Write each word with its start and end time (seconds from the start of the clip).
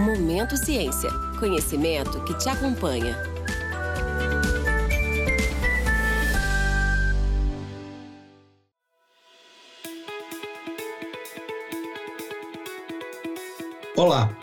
Momento 0.00 0.56
Ciência. 0.56 1.10
Conhecimento 1.38 2.24
que 2.24 2.32
te 2.38 2.48
acompanha. 2.48 3.14
Olá, 13.94 14.34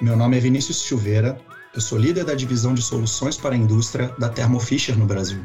meu 0.00 0.16
nome 0.16 0.36
é 0.36 0.40
Vinícius 0.40 0.80
Silveira, 0.82 1.40
eu 1.74 1.80
sou 1.80 1.98
líder 1.98 2.24
da 2.24 2.36
divisão 2.36 2.72
de 2.72 2.80
soluções 2.80 3.36
para 3.36 3.56
a 3.56 3.58
indústria 3.58 4.14
da 4.16 4.28
Thermo 4.28 4.60
Fisher 4.60 4.96
no 4.96 5.06
Brasil. 5.06 5.44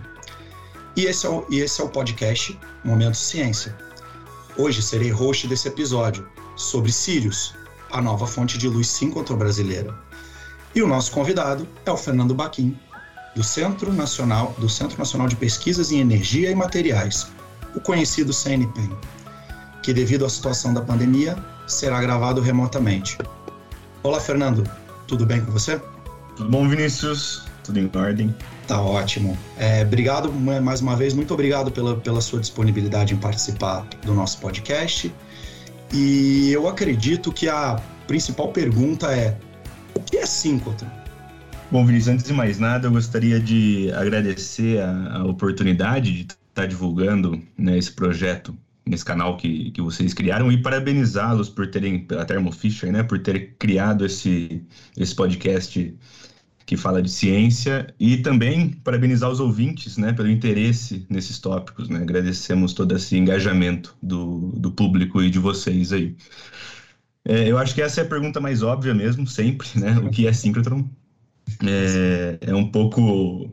E 0.95 1.05
esse 1.05 1.25
é 1.25 1.29
o, 1.29 1.43
e 1.49 1.57
esse 1.57 1.81
é 1.81 1.83
o 1.83 1.89
podcast 1.89 2.55
Momento 2.83 3.17
Ciência. 3.17 3.75
Hoje 4.55 4.83
serei 4.83 5.09
host 5.09 5.47
desse 5.47 5.67
episódio 5.67 6.29
sobre 6.55 6.91
Sirius, 6.91 7.55
a 7.95 8.01
nova 8.01 8.27
fonte 8.27 8.57
de 8.57 8.67
luz 8.67 8.89
síncrotron 8.89 9.37
brasileira. 9.37 9.97
E 10.75 10.81
o 10.81 10.87
nosso 10.87 11.11
convidado 11.13 11.65
é 11.85 11.91
o 11.91 11.95
Fernando 11.95 12.35
Baquim, 12.35 12.77
do 13.33 13.41
Centro 13.41 13.93
Nacional, 13.93 14.53
do 14.57 14.67
Centro 14.67 14.99
Nacional 14.99 15.29
de 15.29 15.37
Pesquisas 15.37 15.93
em 15.93 15.99
Energia 15.99 16.51
e 16.51 16.55
Materiais, 16.55 17.27
o 17.73 17.79
conhecido 17.79 18.33
CNPEM, 18.33 18.91
que 19.81 19.93
devido 19.93 20.25
à 20.25 20.29
situação 20.29 20.73
da 20.73 20.81
pandemia 20.81 21.37
será 21.67 22.01
gravado 22.01 22.41
remotamente. 22.41 23.17
Olá, 24.03 24.19
Fernando. 24.19 24.69
Tudo 25.07 25.25
bem 25.25 25.39
com 25.39 25.51
você? 25.53 25.81
Tudo 26.35 26.49
bom, 26.49 26.67
Vinícius? 26.67 27.45
Tudo 27.63 27.79
em 27.79 27.89
ordem? 27.95 28.35
Tá 28.67 28.81
ótimo. 28.81 29.37
É, 29.57 29.83
obrigado 29.83 30.29
mais 30.33 30.81
uma 30.81 30.97
vez, 30.97 31.13
muito 31.13 31.33
obrigado 31.33 31.71
pela, 31.71 31.95
pela 31.95 32.19
sua 32.19 32.41
disponibilidade 32.41 33.13
em 33.13 33.17
participar 33.17 33.87
do 34.03 34.13
nosso 34.13 34.39
podcast. 34.39 35.13
E 35.93 36.51
eu 36.51 36.67
acredito 36.67 37.31
que 37.31 37.47
a 37.47 37.81
principal 38.07 38.51
pergunta 38.51 39.15
é: 39.15 39.37
o 39.95 39.99
que 39.99 40.17
é 40.17 40.25
síncrotron? 40.25 40.89
Bom, 41.71 41.85
Vinícius, 41.85 42.13
antes 42.13 42.25
de 42.25 42.33
mais 42.33 42.59
nada, 42.59 42.87
eu 42.87 42.91
gostaria 42.91 43.39
de 43.39 43.91
agradecer 43.93 44.81
a, 44.81 45.17
a 45.17 45.25
oportunidade 45.25 46.11
de 46.11 46.21
estar 46.21 46.35
tá 46.53 46.65
divulgando 46.65 47.41
né, 47.57 47.77
esse 47.77 47.91
projeto 47.91 48.55
nesse 48.85 49.03
canal 49.03 49.35
que, 49.35 49.71
que 49.71 49.81
vocês 49.81 50.13
criaram 50.13 50.51
e 50.51 50.61
parabenizá-los 50.61 51.49
por 51.49 51.67
terem, 51.67 52.05
a 52.19 52.23
Thermo 52.23 52.51
Fisher, 52.51 52.91
né, 52.91 53.01
por 53.01 53.19
ter 53.19 53.55
criado 53.57 54.05
esse, 54.05 54.63
esse 54.95 55.15
podcast 55.15 55.97
que 56.65 56.75
fala 56.75 57.01
de 57.01 57.09
ciência 57.09 57.87
e 57.99 58.17
também 58.17 58.69
parabenizar 58.83 59.29
os 59.29 59.39
ouvintes, 59.39 59.97
né, 59.97 60.11
pelo 60.13 60.29
interesse 60.29 61.05
nesses 61.09 61.37
tópicos, 61.39 61.89
né, 61.89 61.99
agradecemos 61.99 62.73
todo 62.73 62.95
esse 62.95 63.15
engajamento 63.17 63.95
do, 64.01 64.51
do 64.57 64.71
público 64.71 65.21
e 65.21 65.29
de 65.29 65.39
vocês 65.39 65.93
aí. 65.93 66.15
É, 67.23 67.49
eu 67.49 67.57
acho 67.57 67.73
que 67.73 67.81
essa 67.81 68.01
é 68.01 68.03
a 68.03 68.07
pergunta 68.07 68.39
mais 68.39 68.63
óbvia 68.63 68.93
mesmo, 68.93 69.27
sempre, 69.27 69.67
né, 69.75 69.97
o 69.99 70.09
que 70.09 70.27
é 70.27 70.33
síncrotron? 70.33 70.89
É, 71.63 72.37
é 72.41 72.55
um 72.55 72.71
pouco 72.71 73.51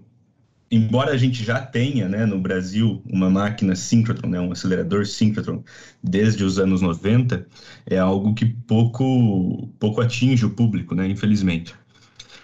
embora 0.72 1.12
a 1.12 1.16
gente 1.18 1.44
já 1.44 1.60
tenha 1.60 2.08
né, 2.08 2.24
no 2.24 2.40
Brasil 2.40 3.02
uma 3.04 3.28
máquina 3.28 3.76
síncrotron, 3.76 4.30
né, 4.30 4.40
um 4.40 4.52
acelerador 4.52 5.04
síncrotron, 5.04 5.62
desde 6.02 6.42
os 6.42 6.58
anos 6.58 6.80
90, 6.80 7.46
é 7.84 7.98
algo 7.98 8.34
que 8.34 8.46
pouco, 8.46 9.68
pouco 9.78 10.00
atinge 10.00 10.46
o 10.46 10.50
público, 10.50 10.94
né, 10.94 11.06
infelizmente. 11.06 11.74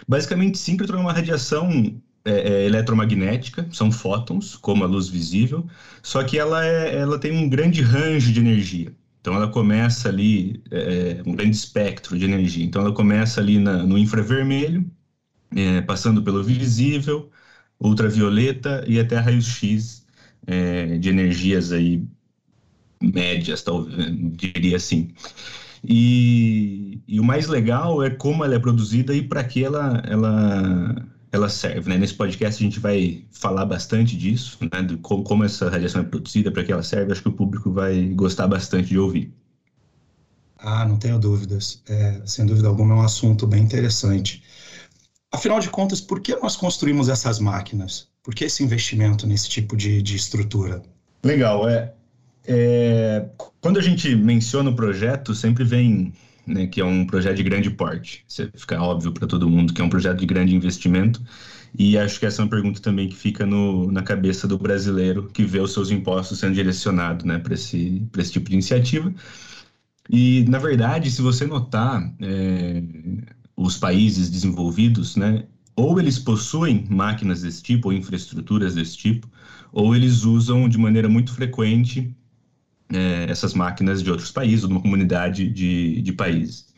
Basicamente, 0.08 0.58
síncrotron 0.58 0.98
é 0.98 1.02
uma 1.02 1.12
radiação 1.12 1.70
é, 2.24 2.30
é, 2.32 2.66
eletromagnética, 2.66 3.68
são 3.72 3.92
fótons, 3.92 4.56
como 4.56 4.84
a 4.84 4.86
luz 4.86 5.08
visível, 5.08 5.66
só 6.02 6.24
que 6.24 6.38
ela, 6.38 6.64
é, 6.64 6.96
ela 6.96 7.18
tem 7.18 7.32
um 7.32 7.48
grande 7.48 7.82
range 7.82 8.32
de 8.32 8.40
energia. 8.40 8.94
Então, 9.20 9.34
ela 9.34 9.48
começa 9.48 10.08
ali, 10.08 10.62
é, 10.70 11.22
um 11.26 11.34
grande 11.34 11.56
espectro 11.56 12.18
de 12.18 12.24
energia. 12.24 12.64
Então, 12.64 12.82
ela 12.82 12.92
começa 12.92 13.40
ali 13.40 13.58
na, 13.58 13.84
no 13.84 13.98
infravermelho, 13.98 14.90
é, 15.54 15.80
passando 15.82 16.22
pelo 16.22 16.42
visível, 16.42 17.30
ultravioleta 17.80 18.84
e 18.86 18.98
até 18.98 19.18
raios-x 19.18 20.06
é, 20.46 20.98
de 20.98 21.08
energias 21.10 21.72
aí 21.72 22.06
médias, 23.02 23.62
talvez, 23.62 23.96
diria 24.32 24.76
assim. 24.76 25.12
E, 25.84 27.00
e, 27.06 27.20
o 27.20 27.24
mais 27.24 27.46
legal 27.46 28.02
é 28.02 28.10
como 28.10 28.44
ela 28.44 28.54
é 28.54 28.58
produzida 28.58 29.14
e 29.14 29.22
para 29.22 29.44
que 29.44 29.64
ela, 29.64 30.02
ela, 30.06 31.06
ela 31.30 31.48
serve. 31.48 31.88
Né? 31.90 31.98
Nesse 31.98 32.14
podcast 32.14 32.62
a 32.62 32.66
gente 32.66 32.80
vai 32.80 33.24
falar 33.30 33.64
bastante 33.64 34.16
disso, 34.16 34.58
né? 34.72 34.82
de 34.82 34.96
como, 34.98 35.22
como 35.22 35.44
essa 35.44 35.68
radiação 35.70 36.02
é 36.02 36.04
produzida, 36.04 36.50
para 36.50 36.64
que 36.64 36.72
ela 36.72 36.82
serve. 36.82 37.12
Acho 37.12 37.22
que 37.22 37.28
o 37.28 37.32
público 37.32 37.70
vai 37.72 38.08
gostar 38.08 38.46
bastante 38.46 38.88
de 38.88 38.98
ouvir. 38.98 39.32
Ah, 40.58 40.84
não 40.84 40.96
tenho 40.96 41.18
dúvidas. 41.18 41.82
É, 41.88 42.20
sem 42.26 42.44
dúvida 42.44 42.68
alguma 42.68 42.94
é 42.94 42.98
um 42.98 43.02
assunto 43.02 43.46
bem 43.46 43.62
interessante. 43.62 44.42
Afinal 45.30 45.60
de 45.60 45.68
contas, 45.68 46.00
por 46.00 46.20
que 46.20 46.34
nós 46.36 46.56
construímos 46.56 47.08
essas 47.08 47.38
máquinas? 47.38 48.08
Por 48.22 48.34
que 48.34 48.44
esse 48.44 48.64
investimento 48.64 49.26
nesse 49.26 49.48
tipo 49.48 49.76
de, 49.76 50.02
de 50.02 50.16
estrutura? 50.16 50.82
Legal, 51.22 51.68
é, 51.68 51.92
é, 52.48 53.28
Quando 53.60 53.78
a 53.78 53.82
gente 53.82 54.14
menciona 54.16 54.70
o 54.70 54.74
projeto, 54.74 55.34
sempre 55.34 55.64
vem 55.64 56.12
né, 56.46 56.66
que 56.66 56.80
é 56.80 56.84
um 56.84 57.06
projeto 57.06 57.36
de 57.36 57.42
grande 57.42 57.70
porte. 57.70 58.24
Isso 58.26 58.50
fica 58.54 58.80
óbvio 58.82 59.12
para 59.12 59.26
todo 59.26 59.48
mundo 59.48 59.72
que 59.74 59.82
é 59.82 59.84
um 59.84 59.90
projeto 59.90 60.18
de 60.18 60.26
grande 60.26 60.54
investimento. 60.54 61.22
E 61.78 61.98
acho 61.98 62.18
que 62.18 62.24
essa 62.26 62.40
é 62.40 62.44
uma 62.44 62.50
pergunta 62.50 62.80
também 62.80 63.08
que 63.08 63.16
fica 63.16 63.44
no, 63.44 63.92
na 63.92 64.02
cabeça 64.02 64.48
do 64.48 64.58
brasileiro 64.58 65.28
que 65.28 65.44
vê 65.44 65.60
os 65.60 65.72
seus 65.72 65.90
impostos 65.90 66.38
sendo 66.38 66.54
direcionados 66.54 67.26
né, 67.26 67.38
para 67.38 67.54
esse, 67.54 68.02
esse 68.16 68.32
tipo 68.32 68.48
de 68.48 68.54
iniciativa. 68.54 69.12
E, 70.08 70.44
na 70.48 70.58
verdade, 70.58 71.10
se 71.10 71.20
você 71.20 71.46
notar, 71.46 72.14
é, 72.20 72.82
os 73.56 73.76
países 73.76 74.30
desenvolvidos, 74.30 75.16
né, 75.16 75.44
ou 75.76 76.00
eles 76.00 76.18
possuem 76.18 76.86
máquinas 76.88 77.42
desse 77.42 77.62
tipo, 77.62 77.88
ou 77.88 77.94
infraestruturas 77.94 78.74
desse 78.74 78.96
tipo, 78.96 79.30
ou 79.72 79.94
eles 79.94 80.24
usam 80.24 80.68
de 80.68 80.78
maneira 80.78 81.08
muito 81.08 81.32
frequente 81.34 82.14
é, 82.92 83.30
essas 83.30 83.54
máquinas 83.54 84.02
de 84.02 84.10
outros 84.10 84.30
países, 84.30 84.62
ou 84.62 84.68
de 84.68 84.74
uma 84.74 84.82
comunidade 84.82 85.48
de, 85.48 86.00
de 86.02 86.12
países. 86.12 86.68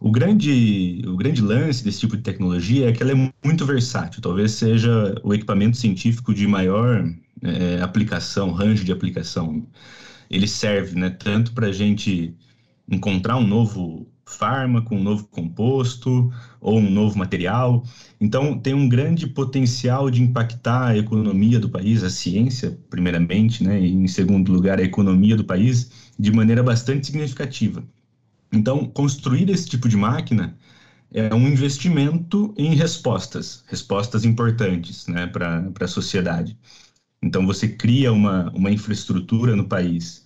O 0.00 0.10
grande, 0.10 1.02
o 1.06 1.16
grande 1.16 1.40
lance 1.40 1.82
desse 1.82 2.00
tipo 2.00 2.16
de 2.16 2.22
tecnologia 2.22 2.88
é 2.88 2.92
que 2.92 3.02
ela 3.02 3.12
é 3.12 3.32
muito 3.44 3.64
versátil, 3.64 4.20
talvez 4.20 4.52
seja 4.52 5.14
o 5.22 5.32
equipamento 5.32 5.76
científico 5.76 6.34
de 6.34 6.46
maior 6.46 7.08
é, 7.42 7.80
aplicação, 7.80 8.52
range 8.52 8.84
de 8.84 8.92
aplicação. 8.92 9.66
Ele 10.30 10.46
serve 10.46 10.98
né, 10.98 11.10
tanto 11.10 11.52
para 11.52 11.68
a 11.68 11.72
gente 11.72 12.36
encontrar 12.90 13.36
um 13.36 13.46
novo 13.46 14.06
fármaco, 14.24 14.94
um 14.94 15.02
novo 15.02 15.24
composto 15.30 16.32
ou 16.60 16.78
um 16.78 16.90
novo 16.90 17.16
material. 17.18 17.84
Então, 18.20 18.58
tem 18.58 18.74
um 18.74 18.88
grande 18.88 19.26
potencial 19.26 20.10
de 20.10 20.22
impactar 20.22 20.88
a 20.88 20.96
economia 20.98 21.60
do 21.60 21.68
país, 21.68 22.02
a 22.02 22.10
ciência, 22.10 22.78
primeiramente, 22.90 23.62
né, 23.62 23.80
e 23.80 23.92
em 23.92 24.08
segundo 24.08 24.52
lugar, 24.52 24.80
a 24.80 24.82
economia 24.82 25.36
do 25.36 25.44
país, 25.44 25.90
de 26.18 26.32
maneira 26.32 26.62
bastante 26.62 27.06
significativa. 27.06 27.84
Então, 28.52 28.86
construir 28.86 29.50
esse 29.50 29.66
tipo 29.68 29.88
de 29.88 29.96
máquina 29.96 30.56
é 31.12 31.34
um 31.34 31.48
investimento 31.48 32.54
em 32.58 32.74
respostas, 32.74 33.64
respostas 33.68 34.24
importantes 34.24 35.06
né, 35.08 35.26
para 35.26 35.72
a 35.80 35.88
sociedade. 35.88 36.58
Então, 37.22 37.46
você 37.46 37.68
cria 37.68 38.12
uma, 38.12 38.50
uma 38.54 38.70
infraestrutura 38.72 39.56
no 39.56 39.68
país 39.68 40.25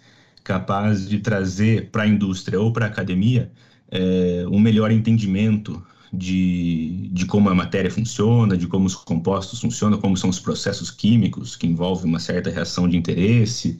capaz 0.50 1.08
de 1.08 1.20
trazer 1.20 1.90
para 1.92 2.02
a 2.02 2.08
indústria 2.08 2.60
ou 2.60 2.72
para 2.72 2.86
a 2.86 2.88
academia 2.88 3.52
é, 3.88 4.44
um 4.50 4.58
melhor 4.58 4.90
entendimento 4.90 5.80
de, 6.12 7.08
de 7.12 7.24
como 7.24 7.48
a 7.48 7.54
matéria 7.54 7.88
funciona, 7.88 8.56
de 8.56 8.66
como 8.66 8.84
os 8.84 8.96
compostos 8.96 9.60
funcionam, 9.60 10.00
como 10.00 10.16
são 10.16 10.28
os 10.28 10.40
processos 10.40 10.90
químicos 10.90 11.54
que 11.54 11.68
envolvem 11.68 12.06
uma 12.06 12.18
certa 12.18 12.50
reação 12.50 12.88
de 12.88 12.96
interesse, 12.96 13.78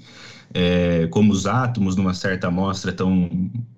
é, 0.55 1.09
como 1.09 1.33
os 1.33 1.45
átomos 1.45 1.97
numa 1.97 2.15
certa 2.15 2.47
amostra 2.47 2.93
estão 2.93 3.29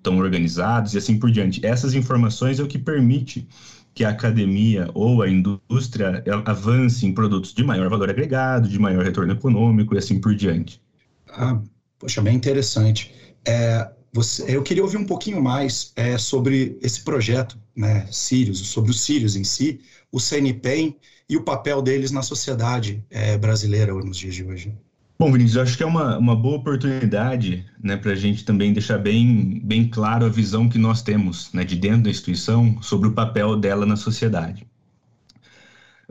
tão 0.03 0.19
organizados 0.19 0.93
e 0.93 0.99
assim 0.99 1.17
por 1.17 1.31
diante. 1.31 1.65
Essas 1.65 1.95
informações 1.95 2.59
é 2.59 2.63
o 2.63 2.67
que 2.67 2.77
permite 2.77 3.47
que 3.95 4.03
a 4.05 4.09
academia 4.09 4.87
ou 4.93 5.23
a 5.23 5.29
indústria 5.29 6.23
avance 6.45 7.05
em 7.07 7.13
produtos 7.13 7.53
de 7.55 7.63
maior 7.63 7.89
valor 7.89 8.09
agregado, 8.09 8.69
de 8.69 8.77
maior 8.77 9.03
retorno 9.03 9.33
econômico 9.33 9.95
e 9.95 9.97
assim 9.97 10.21
por 10.21 10.35
diante. 10.35 10.79
Ah, 11.27 11.61
poxa, 12.03 12.21
bem 12.21 12.35
interessante. 12.35 13.13
É, 13.47 13.89
você, 14.11 14.57
eu 14.57 14.61
queria 14.61 14.83
ouvir 14.83 14.97
um 14.97 15.05
pouquinho 15.05 15.41
mais 15.41 15.93
é, 15.95 16.17
sobre 16.17 16.77
esse 16.81 17.01
projeto, 17.01 17.57
né, 17.73 18.05
Sirius, 18.11 18.59
sobre 18.59 18.91
os 18.91 18.99
Sirius 18.99 19.37
em 19.37 19.45
si, 19.45 19.79
o 20.11 20.19
CNPEM 20.19 20.97
e 21.29 21.37
o 21.37 21.43
papel 21.43 21.81
deles 21.81 22.11
na 22.11 22.21
sociedade 22.21 23.01
é, 23.09 23.37
brasileira 23.37 23.93
nos 23.93 24.17
dias 24.17 24.35
de 24.35 24.43
hoje. 24.43 24.73
Bom, 25.17 25.31
Vinícius, 25.31 25.57
acho 25.57 25.77
que 25.77 25.83
é 25.83 25.85
uma, 25.85 26.17
uma 26.17 26.35
boa 26.35 26.57
oportunidade 26.57 27.65
né, 27.81 27.95
para 27.95 28.11
a 28.11 28.15
gente 28.15 28.43
também 28.43 28.73
deixar 28.73 28.97
bem, 28.97 29.61
bem 29.63 29.87
claro 29.87 30.25
a 30.25 30.29
visão 30.29 30.67
que 30.67 30.77
nós 30.77 31.01
temos 31.01 31.53
né, 31.53 31.63
de 31.63 31.77
dentro 31.77 32.03
da 32.03 32.09
instituição 32.09 32.81
sobre 32.81 33.07
o 33.07 33.13
papel 33.13 33.55
dela 33.55 33.85
na 33.85 33.95
sociedade. 33.95 34.67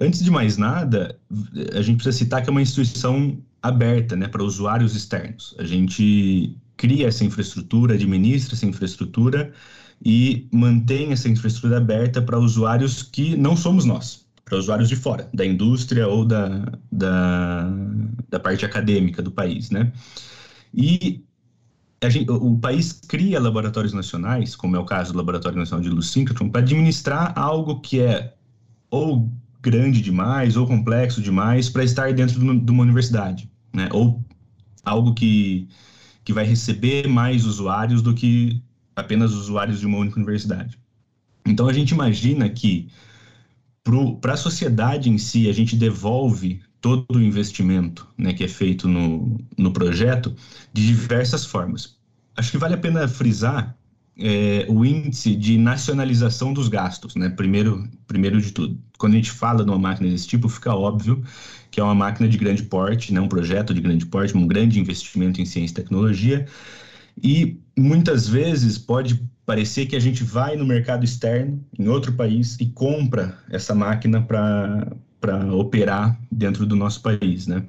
Antes 0.00 0.24
de 0.24 0.30
mais 0.30 0.56
nada, 0.56 1.18
a 1.74 1.82
gente 1.82 1.96
precisa 1.96 2.16
citar 2.16 2.42
que 2.42 2.48
é 2.48 2.50
uma 2.50 2.62
instituição 2.62 3.38
aberta 3.62 4.16
né, 4.16 4.28
para 4.28 4.42
usuários 4.42 4.94
externos. 4.94 5.54
A 5.58 5.64
gente 5.64 6.56
cria 6.76 7.06
essa 7.08 7.24
infraestrutura, 7.24 7.94
administra 7.94 8.54
essa 8.54 8.66
infraestrutura 8.66 9.52
e 10.04 10.48
mantém 10.52 11.12
essa 11.12 11.28
infraestrutura 11.28 11.76
aberta 11.76 12.20
para 12.20 12.38
usuários 12.38 13.02
que 13.02 13.36
não 13.36 13.56
somos 13.56 13.84
nós, 13.84 14.26
para 14.44 14.58
usuários 14.58 14.88
de 14.88 14.96
fora, 14.96 15.28
da 15.32 15.46
indústria 15.46 16.08
ou 16.08 16.24
da, 16.24 16.48
da, 16.90 17.70
da 18.28 18.40
parte 18.40 18.64
acadêmica 18.64 19.22
do 19.22 19.30
país, 19.30 19.70
né? 19.70 19.92
E 20.74 21.22
gente, 22.10 22.28
o 22.30 22.58
país 22.58 22.92
cria 22.92 23.38
laboratórios 23.38 23.92
nacionais, 23.92 24.56
como 24.56 24.74
é 24.74 24.78
o 24.78 24.84
caso 24.84 25.12
do 25.12 25.18
Laboratório 25.18 25.58
Nacional 25.58 25.82
de 25.82 25.90
Luz 25.90 26.08
Synchrotron, 26.08 26.48
para 26.48 26.62
administrar 26.62 27.32
algo 27.38 27.80
que 27.80 28.00
é 28.00 28.34
ou 28.90 29.30
grande 29.62 30.02
demais 30.02 30.56
ou 30.56 30.66
complexo 30.66 31.22
demais 31.22 31.68
para 31.68 31.84
estar 31.84 32.12
dentro 32.12 32.40
de 32.40 32.70
uma 32.70 32.82
universidade, 32.82 33.48
né? 33.72 33.88
Ou 33.92 34.22
algo 34.84 35.14
que, 35.14 35.68
que 36.24 36.32
vai 36.32 36.44
receber 36.44 37.08
mais 37.08 37.44
usuários 37.44 38.02
do 38.02 38.14
que 38.14 38.60
apenas 38.94 39.32
usuários 39.32 39.80
de 39.80 39.86
uma 39.86 39.98
única 39.98 40.16
universidade. 40.16 40.78
Então 41.46 41.68
a 41.68 41.72
gente 41.72 41.90
imagina 41.90 42.48
que 42.48 42.88
para 44.20 44.34
a 44.34 44.36
sociedade 44.36 45.10
em 45.10 45.18
si 45.18 45.48
a 45.48 45.52
gente 45.52 45.76
devolve 45.76 46.60
todo 46.80 47.16
o 47.16 47.22
investimento 47.22 48.08
né, 48.18 48.32
que 48.32 48.44
é 48.44 48.48
feito 48.48 48.88
no, 48.88 49.40
no 49.56 49.72
projeto 49.72 50.34
de 50.72 50.86
diversas 50.86 51.44
formas. 51.44 51.96
Acho 52.36 52.50
que 52.50 52.58
vale 52.58 52.74
a 52.74 52.78
pena 52.78 53.06
frisar 53.08 53.76
é, 54.18 54.66
o 54.68 54.84
índice 54.84 55.34
de 55.34 55.56
nacionalização 55.56 56.52
dos 56.52 56.68
gastos, 56.68 57.14
né? 57.14 57.30
Primeiro, 57.30 57.88
primeiro 58.06 58.40
de 58.40 58.52
tudo. 58.52 58.78
Quando 59.02 59.14
a 59.14 59.16
gente 59.16 59.32
fala 59.32 59.64
de 59.64 59.68
uma 59.68 59.80
máquina 59.80 60.08
desse 60.08 60.28
tipo, 60.28 60.48
fica 60.48 60.72
óbvio 60.72 61.24
que 61.72 61.80
é 61.80 61.82
uma 61.82 61.92
máquina 61.92 62.28
de 62.28 62.38
grande 62.38 62.62
porte, 62.62 63.12
né? 63.12 63.20
um 63.20 63.26
projeto 63.26 63.74
de 63.74 63.80
grande 63.80 64.06
porte, 64.06 64.36
um 64.36 64.46
grande 64.46 64.78
investimento 64.78 65.40
em 65.40 65.44
ciência 65.44 65.72
e 65.72 65.74
tecnologia. 65.74 66.46
E 67.20 67.58
muitas 67.76 68.28
vezes 68.28 68.78
pode 68.78 69.20
parecer 69.44 69.86
que 69.86 69.96
a 69.96 70.00
gente 70.00 70.22
vai 70.22 70.54
no 70.54 70.64
mercado 70.64 71.04
externo, 71.04 71.60
em 71.76 71.88
outro 71.88 72.12
país, 72.12 72.56
e 72.60 72.66
compra 72.66 73.36
essa 73.50 73.74
máquina 73.74 74.22
para 74.22 75.52
operar 75.52 76.16
dentro 76.30 76.64
do 76.64 76.76
nosso 76.76 77.02
país, 77.02 77.48
né? 77.48 77.64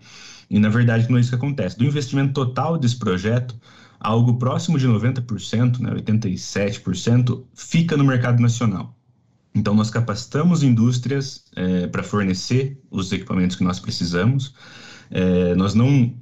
E 0.51 0.59
na 0.59 0.69
verdade 0.69 1.09
não 1.09 1.17
é 1.17 1.21
isso 1.21 1.31
que 1.31 1.35
acontece. 1.35 1.75
Do 1.75 1.83
investimento 1.83 2.31
total 2.31 2.77
desse 2.77 2.99
projeto, 2.99 3.59
algo 3.99 4.37
próximo 4.37 4.77
de 4.77 4.87
90%, 4.87 5.79
né, 5.79 5.89
87%, 5.95 7.43
fica 7.55 7.97
no 7.97 8.03
mercado 8.03 8.39
nacional. 8.39 8.95
Então, 9.55 9.75
nós 9.75 9.89
capacitamos 9.89 10.63
indústrias 10.63 11.45
é, 11.55 11.87
para 11.87 12.03
fornecer 12.03 12.79
os 12.89 13.11
equipamentos 13.11 13.55
que 13.55 13.63
nós 13.63 13.79
precisamos. 13.79 14.53
É, 15.11 15.53
nós 15.55 15.73
não 15.73 16.13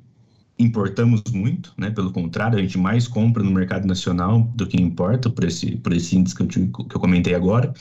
importamos 0.59 1.21
muito, 1.33 1.73
né? 1.77 1.89
Pelo 1.89 2.11
contrário, 2.11 2.57
a 2.57 2.61
gente 2.61 2.77
mais 2.77 3.07
compra 3.07 3.41
no 3.41 3.51
mercado 3.51 3.87
nacional 3.87 4.41
do 4.55 4.67
que 4.67 4.79
importa 4.81 5.29
por 5.29 5.43
esse, 5.43 5.77
por 5.77 5.93
esse 5.93 6.15
índice 6.15 6.35
que 6.35 6.43
eu, 6.43 6.47
te, 6.47 6.59
que 6.67 6.95
eu 6.95 6.99
comentei 6.99 7.33
agora. 7.33 7.73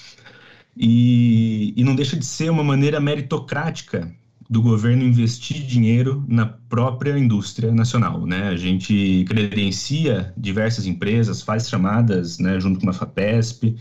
E, 0.76 1.75
e 1.76 1.85
não 1.85 1.94
deixa 1.94 2.17
de 2.17 2.25
ser 2.25 2.50
uma 2.50 2.64
maneira 2.64 3.00
meritocrática 3.00 4.11
do 4.49 4.61
governo 4.61 5.05
investir 5.05 5.64
dinheiro 5.64 6.25
na 6.26 6.44
própria 6.44 7.17
indústria 7.17 7.73
nacional, 7.73 8.26
né? 8.26 8.49
A 8.49 8.56
gente 8.56 9.25
credencia 9.29 10.32
diversas 10.37 10.87
empresas, 10.87 11.41
faz 11.43 11.69
chamadas, 11.69 12.38
né, 12.41 12.58
junto 12.58 12.81
com 12.81 12.91
a 12.91 12.93
FAPESP, 12.93 13.76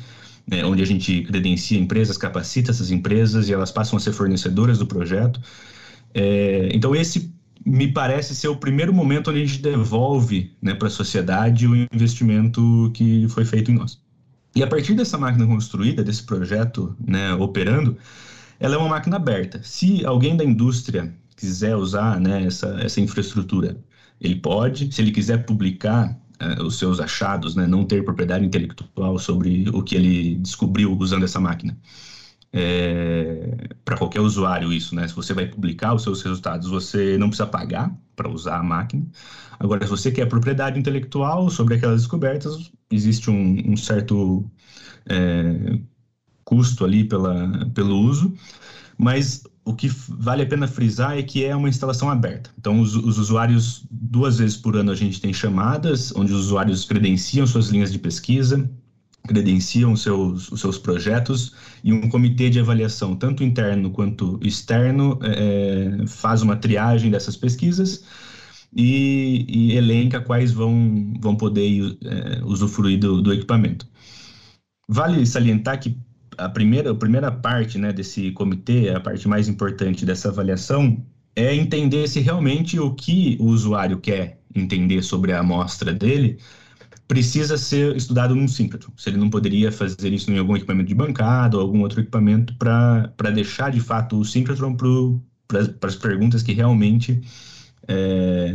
né, 0.50 0.66
onde 0.66 0.82
a 0.82 0.86
gente 0.86 1.22
credencia 1.24 1.80
empresas, 1.80 2.18
capacita 2.18 2.72
essas 2.72 2.92
empresas 2.92 3.48
e 3.48 3.54
elas 3.54 3.72
passam 3.72 3.98
a 3.98 4.00
ser 4.00 4.14
fornecedoras 4.14 4.80
do 4.80 4.88
projeto. 4.88 5.40
É, 6.14 6.70
então 6.74 6.96
esse 6.96 7.34
me 7.66 7.92
parece 7.92 8.36
ser 8.36 8.48
o 8.48 8.56
primeiro 8.56 8.94
momento 8.94 9.30
onde 9.30 9.42
a 9.42 9.46
gente 9.46 9.62
devolve 9.62 10.56
né, 10.62 10.74
para 10.74 10.88
a 10.88 10.92
sociedade 10.92 11.68
o 11.68 11.76
investimento 11.94 12.92
que 12.94 13.28
foi 13.30 13.46
feito 13.46 13.70
em 13.70 13.76
nós. 13.76 14.02
E 14.56 14.64
a 14.64 14.68
partir 14.68 14.96
dessa 14.96 15.18
máquina 15.18 15.46
construída, 15.46 16.04
desse 16.04 16.24
projeto 16.24 16.96
né, 17.06 17.34
operando, 17.34 17.98
ela 18.60 18.76
é 18.76 18.78
uma 18.78 18.90
máquina 18.90 19.18
aberta. 19.18 19.62
Se 19.64 20.04
alguém 20.06 20.36
da 20.36 20.44
indústria 20.44 21.14
quiser 21.36 21.76
usar 21.76 22.20
né, 22.20 22.46
essa, 22.46 22.78
essa 22.82 23.00
infraestrutura, 23.00 23.78
ele 24.20 24.36
pode. 24.36 24.92
Se 24.94 25.02
ele 25.02 25.12
quiser 25.12 25.46
publicar 25.46 26.20
uh, 26.42 26.64
os 26.64 26.78
seus 26.78 27.00
achados, 27.00 27.56
né, 27.56 27.68
não 27.68 27.86
ter 27.86 28.04
propriedade 28.04 28.46
intelectual 28.46 29.18
sobre 29.20 29.70
o 29.70 29.84
que 29.84 29.96
ele 29.96 30.36
descobriu 30.36 30.96
usando 30.98 31.24
essa 31.24 31.40
máquina. 31.40 31.78
É, 32.52 33.70
para 33.86 33.96
qualquer 33.96 34.22
usuário 34.22 34.74
isso, 34.74 34.96
né? 34.96 35.08
Se 35.08 35.16
você 35.16 35.36
vai 35.36 35.46
publicar 35.46 35.94
os 35.94 36.02
seus 36.02 36.24
resultados, 36.24 36.68
você 36.68 37.16
não 37.16 37.28
precisa 37.28 37.46
pagar 37.46 37.96
para 38.16 38.28
usar 38.28 38.58
a 38.58 38.64
máquina. 38.64 39.06
Agora, 39.60 39.84
se 39.86 39.90
você 39.90 40.12
quer 40.12 40.26
propriedade 40.26 40.80
intelectual 40.80 41.50
sobre 41.52 41.76
aquelas 41.76 42.02
descobertas, 42.02 42.72
existe 42.90 43.30
um, 43.30 43.72
um 43.72 43.78
certo 43.78 44.50
é, 45.08 45.80
custo 46.44 46.84
ali 46.84 47.04
pela, 47.04 47.70
pelo 47.76 48.00
uso, 48.00 48.34
mas 48.98 49.44
o 49.70 49.76
que 49.76 49.88
vale 49.88 50.42
a 50.42 50.48
pena 50.48 50.68
frisar 50.68 51.16
é 51.16 51.22
que 51.22 51.46
é 51.46 51.56
uma 51.56 51.70
instalação 51.70 52.10
aberta. 52.10 52.50
Então, 52.58 52.80
os, 52.80 52.96
os, 52.96 53.20
usuários, 53.20 53.86
duas 53.92 54.40
vezes 54.40 54.58
por 54.58 54.76
ano, 54.76 54.92
a 54.92 54.96
gente 54.96 55.22
tem 55.22 55.32
chamadas, 55.32 56.12
onde 56.16 56.34
os 56.34 56.40
usuários 56.46 56.86
credenciam 56.86 57.46
suas 57.46 57.68
linhas 57.68 57.92
de 57.92 58.00
pesquisa, 58.00 58.68
credenciam 59.28 59.96
seus, 59.96 60.52
os 60.52 60.60
seus 60.60 60.80
projetos, 60.80 61.54
e 61.84 61.94
um 61.94 62.10
comitê 62.10 62.50
de 62.50 62.60
avaliação, 62.60 63.16
tanto 63.16 63.44
interno 63.44 63.92
quanto 63.92 64.40
externo, 64.42 65.20
é, 65.22 66.04
faz 66.08 66.42
uma 66.42 66.56
triagem 66.56 67.12
dessas 67.12 67.38
pesquisas 67.38 68.04
e, 68.76 69.46
e 69.48 69.78
elenca 69.78 70.20
quais 70.20 70.52
vão, 70.52 71.14
vão 71.20 71.36
poder 71.36 71.96
é, 72.06 72.42
usufruir 72.44 73.00
do, 73.00 73.22
do 73.22 73.32
equipamento. 73.32 73.88
Vale 74.88 75.24
salientar 75.28 75.80
que 75.80 75.96
a 76.40 76.50
primeira, 76.50 76.92
a 76.92 76.96
primeira 76.96 77.32
parte 77.32 77.78
né, 77.78 77.92
desse 77.92 78.32
comitê, 78.32 78.90
a 78.90 79.00
parte 79.00 79.28
mais 79.28 79.48
importante 79.48 80.06
dessa 80.06 80.30
avaliação, 80.30 81.04
é 81.36 81.54
entender 81.54 82.08
se 82.08 82.20
realmente 82.20 82.80
o 82.80 82.94
que 82.94 83.38
o 83.40 83.46
usuário 83.46 84.00
quer 84.00 84.42
entender 84.56 85.04
sobre 85.04 85.32
a 85.32 85.40
amostra 85.40 85.94
dele 85.94 86.40
precisa 87.08 87.58
ser 87.58 87.96
estudado 87.96 88.36
num 88.36 88.48
síncrotron. 88.48 88.94
Se 88.96 89.10
ele 89.10 89.18
não 89.18 89.30
poderia 89.30 89.72
fazer 89.72 90.14
isso 90.14 90.32
em 90.32 90.38
algum 90.38 90.56
equipamento 90.56 90.90
de 90.90 90.96
bancada 90.96 91.58
ou 91.58 91.64
algum 91.64 91.82
outro 91.82 92.02
equipamento 92.02 92.56
para 92.56 93.32
deixar 93.34 93.72
de 93.72 93.80
fato 93.80 94.20
o 94.20 94.26
síncrotron 94.26 94.76
para 95.48 95.90
as 95.90 95.96
perguntas 95.96 96.44
que 96.44 96.54
realmente 96.54 97.22
é, 97.88 98.54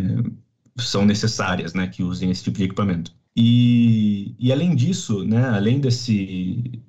são 0.79 1.05
necessárias, 1.05 1.75
né, 1.75 1.89
que 1.89 2.03
usem 2.03 2.31
esse 2.31 2.45
tipo 2.45 2.59
de 2.59 2.65
equipamento. 2.65 3.13
E, 3.37 4.37
e 4.39 4.53
além 4.53 4.77
disso, 4.77 5.25
né, 5.25 5.49
além 5.49 5.81
desse 5.81 6.81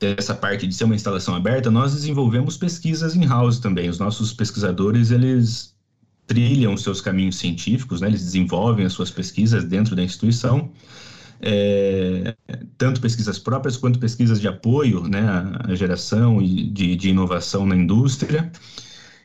dessa 0.00 0.34
parte 0.34 0.66
de 0.66 0.74
ser 0.74 0.84
uma 0.84 0.94
instalação 0.94 1.34
aberta, 1.34 1.70
nós 1.70 1.92
desenvolvemos 1.92 2.56
pesquisas 2.56 3.14
in-house 3.14 3.58
também. 3.58 3.90
Os 3.90 3.98
nossos 3.98 4.32
pesquisadores, 4.32 5.10
eles 5.10 5.76
trilham 6.26 6.72
os 6.72 6.82
seus 6.82 7.00
caminhos 7.02 7.36
científicos, 7.36 8.00
né? 8.00 8.08
eles 8.08 8.22
desenvolvem 8.24 8.86
as 8.86 8.94
suas 8.94 9.10
pesquisas 9.10 9.64
dentro 9.64 9.94
da 9.94 10.02
instituição, 10.02 10.70
é, 11.42 12.34
tanto 12.78 13.00
pesquisas 13.00 13.38
próprias 13.38 13.76
quanto 13.76 13.98
pesquisas 13.98 14.40
de 14.40 14.48
apoio 14.48 15.06
né, 15.06 15.22
à 15.64 15.74
geração 15.74 16.40
e 16.40 16.70
de, 16.70 16.96
de 16.96 17.10
inovação 17.10 17.66
na 17.66 17.76
indústria. 17.76 18.50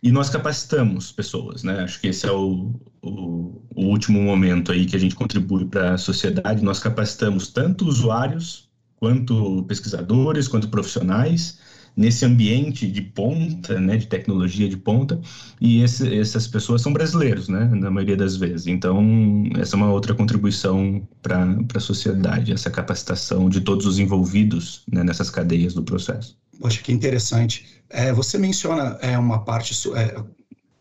E 0.03 0.11
nós 0.11 0.29
capacitamos 0.29 1.11
pessoas, 1.11 1.63
né? 1.63 1.79
Acho 1.79 1.99
que 1.99 2.07
esse 2.07 2.27
é 2.27 2.31
o, 2.31 2.79
o, 3.01 3.61
o 3.75 3.85
último 3.85 4.21
momento 4.21 4.71
aí 4.71 4.85
que 4.85 4.95
a 4.95 4.99
gente 4.99 5.15
contribui 5.15 5.65
para 5.65 5.93
a 5.93 5.97
sociedade. 5.97 6.63
Nós 6.63 6.79
capacitamos 6.79 7.47
tanto 7.47 7.87
usuários 7.87 8.64
quanto 8.99 9.63
pesquisadores, 9.63 10.47
quanto 10.47 10.69
profissionais, 10.69 11.59
nesse 11.95 12.25
ambiente 12.25 12.87
de 12.87 13.01
ponta, 13.01 13.79
né, 13.79 13.95
de 13.95 14.07
tecnologia 14.07 14.67
de 14.67 14.75
ponta, 14.75 15.19
e 15.61 15.81
esse, 15.81 16.17
essas 16.17 16.45
pessoas 16.47 16.81
são 16.81 16.91
brasileiros, 16.91 17.47
né, 17.47 17.65
na 17.65 17.89
maioria 17.89 18.17
das 18.17 18.35
vezes. 18.35 18.67
Então, 18.67 19.43
essa 19.57 19.75
é 19.75 19.77
uma 19.77 19.91
outra 19.91 20.13
contribuição 20.13 21.07
para 21.21 21.57
a 21.73 21.79
sociedade, 21.79 22.51
essa 22.51 22.69
capacitação 22.69 23.49
de 23.49 23.61
todos 23.61 23.85
os 23.85 23.97
envolvidos 23.97 24.83
né, 24.91 25.03
nessas 25.03 25.29
cadeias 25.29 25.73
do 25.73 25.83
processo. 25.83 26.37
Poxa, 26.59 26.81
que 26.81 26.91
interessante. 26.91 27.65
É, 27.89 28.11
você 28.11 28.37
menciona 28.37 28.97
é, 29.01 29.17
uma 29.17 29.39
parte, 29.39 29.73
é, 29.95 30.15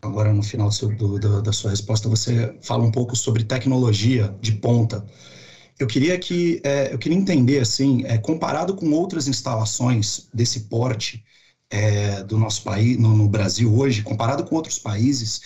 agora 0.03 0.33
no 0.33 0.43
final 0.43 0.69
do 0.69 0.75
seu, 0.75 0.89
do, 0.97 1.19
do, 1.19 1.43
da 1.43 1.53
sua 1.53 1.71
resposta, 1.71 2.09
você 2.09 2.57
fala 2.63 2.83
um 2.83 2.91
pouco 2.91 3.17
sobre 3.17 3.45
tecnologia 3.45 4.35
de 4.41 4.53
ponta. 4.53 5.05
Eu 5.79 5.87
queria 5.87 6.19
que 6.19 6.61
é, 6.65 6.93
eu 6.93 6.99
queria 6.99 7.19
entender 7.19 7.61
assim, 7.61 8.05
é, 8.05 8.19
comparado 8.19 8.75
com 8.75 8.91
outras 8.93 9.27
instalações 9.27 10.29
desse 10.33 10.61
porte 10.61 11.25
é, 11.71 12.23
do 12.23 12.39
nosso 12.39 12.63
país, 12.63 12.99
no, 12.99 13.17
no, 13.17 13.29
Brasil 13.29 13.75
hoje, 13.77 14.03
comparado 14.03 14.45
com 14.45 14.55
outros 14.55 14.79
países, 14.79 15.41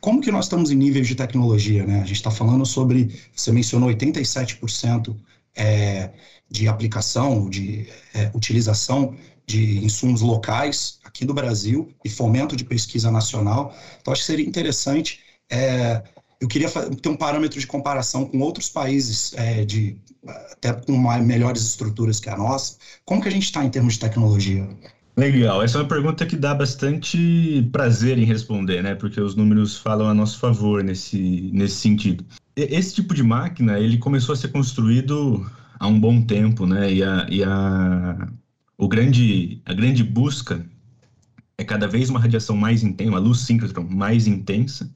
como 0.00 0.20
que 0.20 0.30
nós 0.30 0.46
estamos 0.46 0.70
em 0.70 0.76
níveis 0.76 1.06
de 1.06 1.14
tecnologia, 1.14 1.84
né? 1.86 2.00
A 2.00 2.04
gente 2.04 2.16
está 2.16 2.30
falando 2.30 2.64
sobre, 2.64 3.14
você 3.34 3.52
mencionou 3.52 3.90
87% 3.90 5.14
é, 5.56 6.10
de 6.50 6.68
aplicação, 6.68 7.48
de 7.48 7.88
é, 8.14 8.30
utilização 8.34 9.16
de 9.46 9.84
insumos 9.84 10.20
locais 10.22 10.98
aqui 11.04 11.24
do 11.24 11.34
Brasil 11.34 11.92
e 12.04 12.08
fomento 12.08 12.56
de 12.56 12.64
pesquisa 12.64 13.10
nacional. 13.10 13.74
Então 14.00 14.12
acho 14.12 14.22
que 14.22 14.26
seria 14.26 14.46
interessante 14.46 15.20
é, 15.50 16.02
eu 16.40 16.48
queria 16.48 16.68
ter 16.68 17.08
um 17.08 17.16
parâmetro 17.16 17.58
de 17.58 17.66
comparação 17.66 18.26
com 18.26 18.38
outros 18.40 18.68
países 18.68 19.32
é, 19.34 19.64
de 19.64 19.96
até 20.26 20.72
com 20.72 20.96
melhores 21.22 21.62
estruturas 21.62 22.20
que 22.20 22.28
a 22.28 22.36
nossa. 22.36 22.76
Como 23.04 23.22
que 23.22 23.28
a 23.28 23.32
gente 23.32 23.44
está 23.44 23.64
em 23.64 23.70
termos 23.70 23.94
de 23.94 24.00
tecnologia? 24.00 24.68
Legal, 25.16 25.62
essa 25.62 25.78
é 25.78 25.82
uma 25.82 25.88
pergunta 25.88 26.26
que 26.26 26.36
dá 26.36 26.52
bastante 26.54 27.68
prazer 27.70 28.18
em 28.18 28.24
responder, 28.24 28.82
né? 28.82 28.96
Porque 28.96 29.20
os 29.20 29.36
números 29.36 29.76
falam 29.76 30.08
a 30.08 30.14
nosso 30.14 30.38
favor 30.40 30.82
nesse, 30.82 31.50
nesse 31.52 31.76
sentido. 31.76 32.24
Esse 32.56 32.94
tipo 32.94 33.14
de 33.14 33.22
máquina, 33.22 33.78
ele 33.78 33.98
começou 33.98 34.32
a 34.32 34.36
ser 34.36 34.48
construído 34.48 35.48
há 35.78 35.86
um 35.86 36.00
bom 36.00 36.20
tempo, 36.20 36.66
né? 36.66 36.92
E 36.92 37.02
a, 37.02 37.26
e 37.30 37.44
a, 37.44 38.28
o 38.76 38.88
grande, 38.88 39.62
a 39.64 39.72
grande 39.72 40.02
busca 40.02 40.66
é 41.56 41.64
cada 41.64 41.86
vez 41.86 42.10
uma 42.10 42.18
radiação 42.18 42.56
mais 42.56 42.82
intensa, 42.82 43.10
uma 43.10 43.20
luz 43.20 43.40
síncrotron 43.40 43.84
mais 43.88 44.26
intensa, 44.26 44.90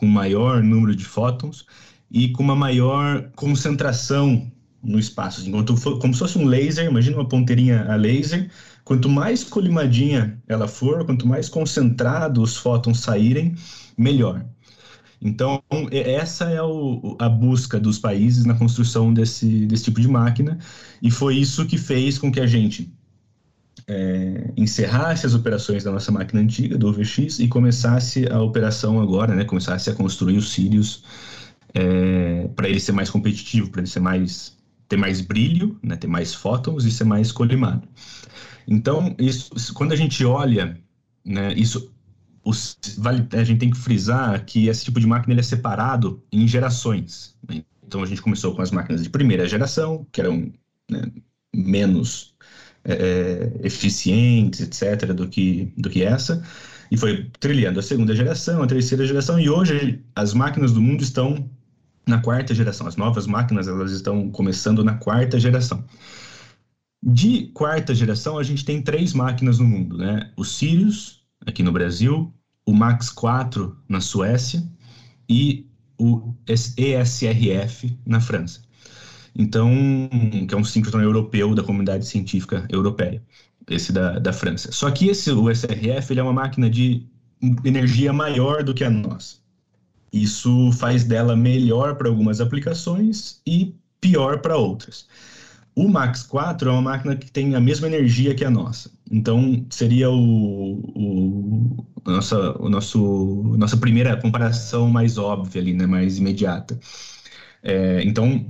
com 0.00 0.06
maior 0.06 0.62
número 0.62 0.96
de 0.96 1.04
fótons 1.04 1.66
e 2.10 2.30
com 2.30 2.42
uma 2.42 2.56
maior 2.56 3.30
concentração 3.36 4.50
no 4.82 4.98
espaço. 4.98 5.46
Enquanto, 5.46 5.74
como 5.98 6.14
se 6.14 6.20
fosse 6.20 6.38
um 6.38 6.46
laser, 6.46 6.86
imagina 6.86 7.18
uma 7.18 7.28
ponteirinha 7.28 7.84
a 7.86 7.96
laser, 7.96 8.50
Quanto 8.90 9.08
mais 9.08 9.44
colimadinha 9.44 10.42
ela 10.48 10.66
for, 10.66 11.04
quanto 11.04 11.24
mais 11.24 11.48
concentrado 11.48 12.42
os 12.42 12.56
fótons 12.56 12.98
saírem, 12.98 13.54
melhor. 13.96 14.44
Então, 15.22 15.62
essa 15.92 16.50
é 16.50 16.60
o, 16.60 17.16
a 17.20 17.28
busca 17.28 17.78
dos 17.78 18.00
países 18.00 18.44
na 18.44 18.54
construção 18.54 19.14
desse, 19.14 19.66
desse 19.66 19.84
tipo 19.84 20.00
de 20.00 20.08
máquina, 20.08 20.58
e 21.00 21.08
foi 21.08 21.36
isso 21.36 21.66
que 21.66 21.78
fez 21.78 22.18
com 22.18 22.32
que 22.32 22.40
a 22.40 22.46
gente 22.46 22.92
é, 23.86 24.52
encerrasse 24.56 25.26
as 25.26 25.34
operações 25.34 25.84
da 25.84 25.90
nossa 25.90 26.12
máquina 26.12 26.40
antiga, 26.40 26.78
do 26.78 26.88
OVX, 26.88 27.40
e 27.40 27.48
começasse 27.48 28.26
a 28.30 28.40
operação 28.40 29.00
agora, 29.00 29.34
né, 29.34 29.44
começasse 29.44 29.90
a 29.90 29.94
construir 29.94 30.36
os 30.36 30.52
Sirius 30.52 31.02
é, 31.74 32.48
para 32.54 32.68
ele 32.68 32.80
ser 32.80 32.92
mais 32.92 33.10
competitivo, 33.10 33.70
para 33.70 33.80
ele 33.80 33.88
ser 33.88 34.00
mais, 34.00 34.56
ter 34.88 34.96
mais 34.96 35.20
brilho, 35.20 35.78
né, 35.82 35.96
ter 35.96 36.06
mais 36.06 36.34
fótons 36.34 36.84
e 36.84 36.90
ser 36.90 37.04
mais 37.04 37.32
colimado. 37.32 37.86
Então, 38.66 39.14
isso, 39.18 39.74
quando 39.74 39.92
a 39.92 39.96
gente 39.96 40.24
olha, 40.24 40.78
né, 41.24 41.52
isso, 41.54 41.92
os, 42.44 42.78
vale, 42.98 43.26
a 43.32 43.44
gente 43.44 43.58
tem 43.58 43.70
que 43.70 43.78
frisar 43.78 44.44
que 44.44 44.68
esse 44.68 44.84
tipo 44.84 45.00
de 45.00 45.06
máquina 45.06 45.34
ele 45.34 45.40
é 45.40 45.44
separado 45.44 46.22
em 46.30 46.46
gerações. 46.46 47.36
Né? 47.48 47.64
Então, 47.84 48.02
a 48.02 48.06
gente 48.06 48.22
começou 48.22 48.54
com 48.54 48.62
as 48.62 48.70
máquinas 48.70 49.02
de 49.02 49.10
primeira 49.10 49.48
geração, 49.48 50.06
que 50.12 50.20
eram 50.20 50.52
né, 50.88 51.02
menos 51.52 52.34
é, 52.84 52.94
é 53.62 53.66
eficientes, 53.66 54.60
etc., 54.60 55.12
do 55.12 55.28
que, 55.28 55.72
do 55.76 55.90
que 55.90 56.02
essa, 56.02 56.42
e 56.90 56.96
foi 56.96 57.30
trilhando 57.38 57.78
a 57.78 57.82
segunda 57.82 58.14
geração, 58.14 58.62
a 58.62 58.66
terceira 58.66 59.06
geração, 59.06 59.38
e 59.38 59.48
hoje 59.48 60.02
as 60.14 60.34
máquinas 60.34 60.72
do 60.72 60.80
mundo 60.80 61.02
estão 61.02 61.48
na 62.06 62.20
quarta 62.20 62.54
geração. 62.54 62.86
As 62.86 62.96
novas 62.96 63.26
máquinas 63.26 63.68
elas 63.68 63.92
estão 63.92 64.30
começando 64.30 64.82
na 64.82 64.94
quarta 64.94 65.38
geração. 65.38 65.84
De 67.02 67.46
quarta 67.54 67.94
geração, 67.94 68.38
a 68.38 68.42
gente 68.42 68.64
tem 68.64 68.82
três 68.82 69.14
máquinas 69.14 69.58
no 69.58 69.66
mundo, 69.66 69.96
né? 69.96 70.32
O 70.36 70.44
Sirius, 70.44 71.22
aqui 71.46 71.62
no 71.62 71.72
Brasil, 71.72 72.34
o 72.66 72.72
Max 72.72 73.08
4 73.08 73.76
na 73.88 74.00
Suécia 74.00 74.62
e 75.28 75.66
o 75.98 76.34
ESRF 76.46 77.96
na 78.04 78.20
França. 78.20 78.60
Então, 79.34 79.70
que 80.48 80.54
é 80.54 80.56
um 80.56 80.64
síncrotron 80.64 81.02
europeu 81.02 81.54
da 81.54 81.62
comunidade 81.62 82.06
científica 82.06 82.66
europeia, 82.68 83.22
esse 83.68 83.92
da, 83.92 84.18
da 84.18 84.32
França. 84.32 84.72
Só 84.72 84.90
que 84.90 85.08
esse, 85.08 85.30
o 85.30 85.50
SRF, 85.50 86.12
ele 86.12 86.20
é 86.20 86.22
uma 86.22 86.32
máquina 86.32 86.68
de 86.68 87.06
energia 87.64 88.12
maior 88.12 88.62
do 88.62 88.74
que 88.74 88.84
a 88.84 88.90
nossa. 88.90 89.36
Isso 90.12 90.72
faz 90.72 91.04
dela 91.04 91.36
melhor 91.36 91.96
para 91.96 92.08
algumas 92.08 92.40
aplicações 92.40 93.40
e 93.46 93.74
pior 94.00 94.40
para 94.40 94.56
outras. 94.56 95.06
O 95.74 95.88
Max 95.88 96.22
4 96.24 96.68
é 96.68 96.72
uma 96.72 96.82
máquina 96.82 97.16
que 97.16 97.30
tem 97.30 97.54
a 97.54 97.60
mesma 97.60 97.86
energia 97.86 98.34
que 98.34 98.44
a 98.44 98.50
nossa. 98.50 98.90
Então, 99.10 99.64
seria 99.70 100.10
o, 100.10 100.80
o, 100.94 101.86
nossa, 102.04 102.58
o 102.60 102.68
nosso, 102.68 103.54
nossa 103.56 103.76
primeira 103.76 104.16
comparação 104.16 104.88
mais 104.88 105.16
óbvia 105.16 105.60
ali, 105.62 105.72
né, 105.72 105.86
mais 105.86 106.18
imediata. 106.18 106.78
É, 107.62 108.02
então, 108.04 108.46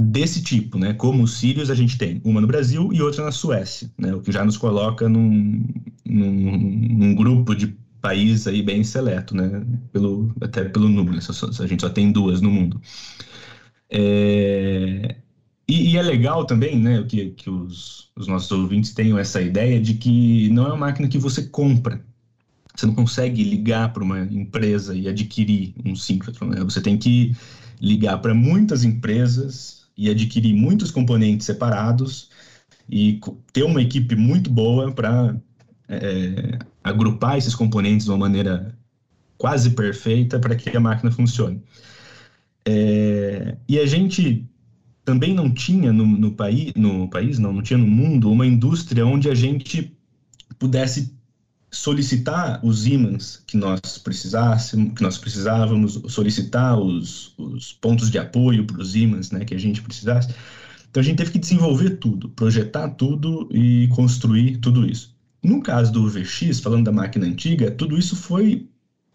desse 0.00 0.42
tipo, 0.42 0.78
né, 0.78 0.92
como 0.92 1.22
os 1.22 1.38
Sirius, 1.38 1.70
a 1.70 1.74
gente 1.74 1.96
tem 1.96 2.20
uma 2.24 2.40
no 2.40 2.46
Brasil 2.46 2.92
e 2.92 3.00
outra 3.00 3.24
na 3.24 3.32
Suécia, 3.32 3.90
né, 3.98 4.14
o 4.14 4.20
que 4.20 4.32
já 4.32 4.44
nos 4.44 4.56
coloca 4.56 5.08
num, 5.08 5.64
num, 6.04 6.58
num 6.98 7.14
grupo 7.14 7.54
de 7.54 7.76
país 8.00 8.46
aí 8.46 8.62
bem 8.62 8.84
seleto, 8.84 9.34
né, 9.36 9.64
pelo, 9.92 10.34
até 10.40 10.64
pelo 10.64 10.88
número, 10.88 11.18
a 11.18 11.66
gente 11.66 11.80
só 11.80 11.88
tem 11.88 12.12
duas 12.12 12.40
no 12.40 12.50
mundo. 12.50 12.80
É, 13.90 15.16
e, 15.68 15.92
e, 15.92 15.96
é 15.96 16.02
legal 16.02 16.44
também, 16.44 16.78
né, 16.78 17.02
que, 17.04 17.30
que 17.30 17.48
os, 17.48 18.10
os, 18.16 18.26
nossos 18.26 18.50
ouvintes 18.50 18.92
tenham 18.92 19.18
essa 19.18 19.40
ideia 19.40 19.80
de 19.80 19.94
que 19.94 20.50
não 20.50 20.64
é 20.66 20.68
uma 20.68 20.76
máquina 20.76 21.08
que 21.08 21.18
você 21.18 21.44
compra. 21.44 22.04
Você 22.74 22.86
não 22.86 22.94
consegue 22.94 23.42
ligar 23.44 23.92
para 23.92 24.02
uma 24.02 24.20
empresa 24.20 24.94
e 24.94 25.08
adquirir 25.08 25.74
um 25.84 25.94
síncrotron. 25.94 26.48
Né? 26.48 26.64
Você 26.64 26.80
tem 26.80 26.98
que 26.98 27.34
ligar 27.80 28.18
para 28.18 28.34
muitas 28.34 28.84
empresas 28.84 29.83
e 29.96 30.10
adquirir 30.10 30.54
muitos 30.54 30.90
componentes 30.90 31.46
separados 31.46 32.30
e 32.88 33.20
ter 33.52 33.62
uma 33.62 33.80
equipe 33.80 34.14
muito 34.16 34.50
boa 34.50 34.92
para 34.92 35.36
é, 35.88 36.58
agrupar 36.82 37.38
esses 37.38 37.54
componentes 37.54 38.06
de 38.06 38.10
uma 38.10 38.18
maneira 38.18 38.76
quase 39.38 39.70
perfeita 39.70 40.38
para 40.38 40.54
que 40.56 40.76
a 40.76 40.80
máquina 40.80 41.10
funcione. 41.10 41.62
É, 42.66 43.56
e 43.68 43.78
a 43.78 43.86
gente 43.86 44.46
também 45.04 45.34
não 45.34 45.50
tinha 45.50 45.92
no, 45.92 46.06
no, 46.06 46.32
país, 46.32 46.72
no 46.74 47.08
país, 47.08 47.38
não, 47.38 47.52
não 47.52 47.62
tinha 47.62 47.78
no 47.78 47.86
mundo 47.86 48.30
uma 48.30 48.46
indústria 48.46 49.06
onde 49.06 49.28
a 49.28 49.34
gente 49.34 49.94
pudesse 50.58 51.14
solicitar 51.74 52.64
os 52.64 52.86
ímãs 52.86 53.42
que 53.46 53.56
nós 53.56 53.98
precisássemos, 53.98 54.94
que 54.94 55.02
nós 55.02 55.18
precisávamos, 55.18 56.00
solicitar 56.08 56.78
os, 56.78 57.34
os 57.36 57.72
pontos 57.72 58.10
de 58.10 58.18
apoio 58.18 58.64
para 58.64 58.80
os 58.80 58.94
ímãs, 58.94 59.30
né, 59.30 59.44
que 59.44 59.54
a 59.54 59.58
gente 59.58 59.82
precisasse. 59.82 60.34
Então 60.90 61.00
a 61.00 61.04
gente 61.04 61.18
teve 61.18 61.32
que 61.32 61.38
desenvolver 61.38 61.96
tudo, 61.96 62.28
projetar 62.30 62.88
tudo 62.90 63.48
e 63.52 63.88
construir 63.88 64.58
tudo 64.58 64.86
isso. 64.86 65.14
No 65.42 65.60
caso 65.60 65.92
do 65.92 66.08
VX, 66.08 66.60
falando 66.60 66.84
da 66.84 66.92
máquina 66.92 67.26
antiga, 67.26 67.70
tudo 67.70 67.98
isso 67.98 68.16
foi 68.16 68.68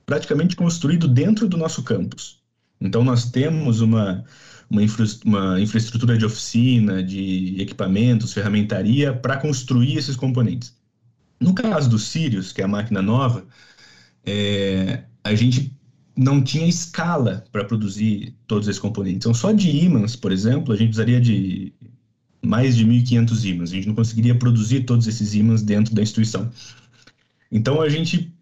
praticamente 0.05 0.55
construído 0.55 1.07
dentro 1.07 1.47
do 1.47 1.57
nosso 1.57 1.83
campus. 1.83 2.39
Então 2.81 3.03
nós 3.03 3.31
temos 3.31 3.81
uma 3.81 4.25
uma, 4.69 4.83
infra, 4.83 5.05
uma 5.25 5.59
infraestrutura 5.59 6.17
de 6.17 6.25
oficina, 6.25 7.01
de 7.01 7.55
equipamentos, 7.59 8.33
ferramentaria 8.33 9.13
para 9.13 9.37
construir 9.37 9.97
esses 9.97 10.15
componentes. 10.15 10.78
No 11.39 11.53
caso 11.53 11.89
do 11.89 11.97
Sirius, 11.97 12.51
que 12.51 12.61
é 12.61 12.65
a 12.65 12.67
máquina 12.67 13.01
nova, 13.01 13.47
é, 14.25 15.03
a 15.23 15.33
gente 15.35 15.75
não 16.15 16.43
tinha 16.43 16.67
escala 16.67 17.45
para 17.51 17.63
produzir 17.63 18.35
todos 18.45 18.67
esses 18.67 18.79
componentes. 18.79 19.17
Então, 19.17 19.33
só 19.33 19.51
de 19.53 19.69
ímãs, 19.69 20.15
por 20.15 20.31
exemplo, 20.31 20.73
a 20.73 20.75
gente 20.75 20.89
precisaria 20.89 21.21
de 21.21 21.73
mais 22.41 22.75
de 22.75 22.85
1.500 22.85 23.45
ímãs. 23.45 23.71
A 23.71 23.75
gente 23.75 23.87
não 23.87 23.95
conseguiria 23.95 24.35
produzir 24.35 24.81
todos 24.81 25.07
esses 25.07 25.33
ímãs 25.33 25.61
dentro 25.61 25.93
da 25.95 26.01
instituição. 26.01 26.51
Então, 27.51 27.81
a 27.81 27.89
gente 27.89 28.33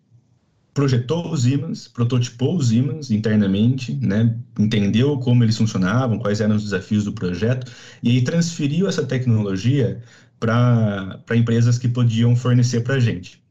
projetou 0.77 1.31
os 1.31 1.47
ímãs, 1.47 1.87
prototipou 1.87 2.55
os 2.55 2.71
ímãs 2.71 3.09
internamente, 3.09 3.95
né, 3.95 4.37
entendeu 4.59 5.17
como 5.17 5.43
eles 5.43 5.57
funcionavam, 5.57 6.19
quais 6.19 6.39
eram 6.39 6.55
os 6.55 6.65
desafios 6.65 7.03
do 7.03 7.11
projeto, 7.11 7.71
e 8.03 8.11
aí 8.11 8.23
transferiu 8.23 8.87
essa 8.87 9.03
tecnologia 9.03 9.99
para 10.39 11.35
empresas 11.35 11.79
que 11.79 11.87
podiam 11.87 12.35
fornecer 12.35 12.81
para 12.81 12.93
a 12.93 12.99
gente. 12.99 13.41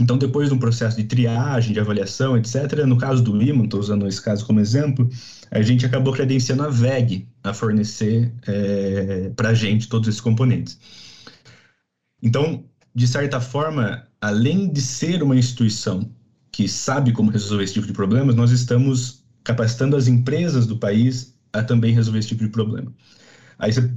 Então, 0.00 0.18
depois 0.18 0.48
de 0.48 0.54
um 0.56 0.58
processo 0.58 0.96
de 0.96 1.04
triagem, 1.04 1.72
de 1.72 1.78
avaliação, 1.78 2.36
etc., 2.36 2.84
no 2.84 2.98
caso 2.98 3.22
do 3.22 3.40
ímã, 3.40 3.62
estou 3.62 3.78
usando 3.78 4.08
esse 4.08 4.20
caso 4.20 4.44
como 4.44 4.58
exemplo, 4.58 5.08
a 5.52 5.62
gente 5.62 5.86
acabou 5.86 6.12
credenciando 6.12 6.64
a 6.64 6.70
VEG 6.70 7.28
a 7.44 7.54
fornecer 7.54 8.34
é, 8.48 9.30
para 9.36 9.50
a 9.50 9.54
gente 9.54 9.88
todos 9.88 10.08
esses 10.08 10.20
componentes. 10.20 10.76
Então, 12.20 12.64
de 12.92 13.06
certa 13.06 13.40
forma, 13.40 14.08
além 14.20 14.72
de 14.72 14.80
ser 14.80 15.22
uma 15.22 15.36
instituição 15.36 16.10
que 16.54 16.68
sabe 16.68 17.12
como 17.12 17.32
resolver 17.32 17.64
esse 17.64 17.74
tipo 17.74 17.86
de 17.88 17.92
problemas, 17.92 18.36
nós 18.36 18.52
estamos 18.52 19.24
capacitando 19.42 19.96
as 19.96 20.06
empresas 20.06 20.68
do 20.68 20.78
país 20.78 21.36
a 21.52 21.64
também 21.64 21.92
resolver 21.92 22.20
esse 22.20 22.28
tipo 22.28 22.44
de 22.44 22.50
problema. 22.50 22.94
Aí 23.58 23.72
você, 23.72 23.92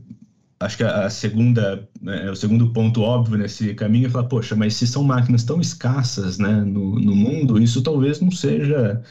acho 0.59 0.77
que 0.77 0.83
a, 0.83 1.07
segunda, 1.07 1.87
né, 2.01 2.31
o 2.31 2.35
segundo 2.35 2.73
ponto 2.73 3.01
óbvio 3.01 3.37
nesse 3.37 3.75
caminho 3.75 4.07
é 4.07 4.09
falar, 4.09 4.27
poxa, 4.27 4.55
mas 4.55 4.73
se 4.73 4.87
são 4.87 5.03
máquinas 5.03 5.43
tão 5.43 5.61
escassas 5.61 6.39
né, 6.39 6.61
no, 6.61 6.99
no 6.99 7.15
mundo, 7.15 7.61
isso 7.61 7.83
talvez 7.83 8.19
não 8.19 8.31
seja... 8.31 9.03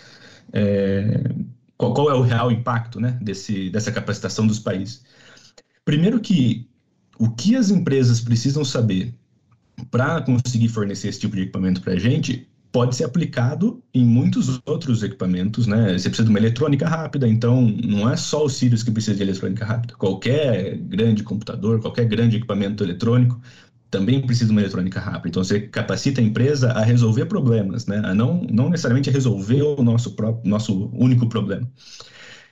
É, 0.53 1.33
qual, 1.77 1.95
qual, 1.95 2.11
é 2.11 2.15
o 2.15 2.23
real 2.23 2.51
impacto 2.51 2.99
né, 2.99 3.17
desse, 3.23 3.71
dessa 3.71 3.93
capacitação 3.93 4.45
dos 4.45 4.59
países? 4.59 5.05
Primeiro 5.85 6.19
que 6.19 6.69
o 7.17 7.31
que 7.31 7.55
as 7.55 7.71
empresas 7.71 8.21
precisam 8.21 8.65
saber 8.65 9.15
para 9.89 10.21
conseguir 10.23 10.69
fornecer 10.69 11.09
esse 11.09 11.21
tipo 11.21 11.37
de 11.37 11.43
equipamento 11.43 11.81
para 11.81 11.93
a 11.93 11.99
gente 11.99 12.49
pode 12.77 12.95
ser 12.95 13.05
aplicado 13.05 13.83
em 13.95 14.05
muitos 14.05 14.61
outros 14.67 15.03
equipamentos, 15.03 15.67
né? 15.67 15.97
Você 15.97 16.11
precisa 16.11 16.25
de 16.25 16.29
uma 16.29 16.39
eletrônica 16.39 16.87
rápida, 16.87 17.27
então 17.27 17.63
não 17.63 18.07
é 18.07 18.19
só 18.19 18.45
o 18.45 18.51
Sirius 18.51 18.83
que 18.83 18.91
precisa 18.91 19.17
de 19.17 19.23
eletrônica 19.23 19.65
rápida. 19.65 19.95
Qualquer 19.95 20.77
grande 20.77 21.23
computador, 21.23 21.81
qualquer 21.81 22.05
grande 22.05 22.37
equipamento 22.37 22.85
eletrônico 22.85 23.41
também 23.91 24.21
precisa 24.21 24.49
de 24.49 24.53
uma 24.53 24.61
eletrônica 24.61 25.01
rápida. 25.01 25.29
Então 25.29 25.43
você 25.43 25.59
capacita 25.59 26.21
a 26.21 26.25
empresa 26.25 26.73
a 26.73 26.83
resolver 26.83 27.25
problemas, 27.25 27.87
né? 27.87 28.03
A 28.05 28.15
não, 28.15 28.43
não 28.43 28.69
necessariamente 28.69 29.09
a 29.09 29.13
resolver 29.15 29.63
o 29.63 29.83
nosso 29.83 30.11
próprio, 30.15 30.47
nosso 30.47 30.91
único 30.93 31.31
problema. 31.31 31.67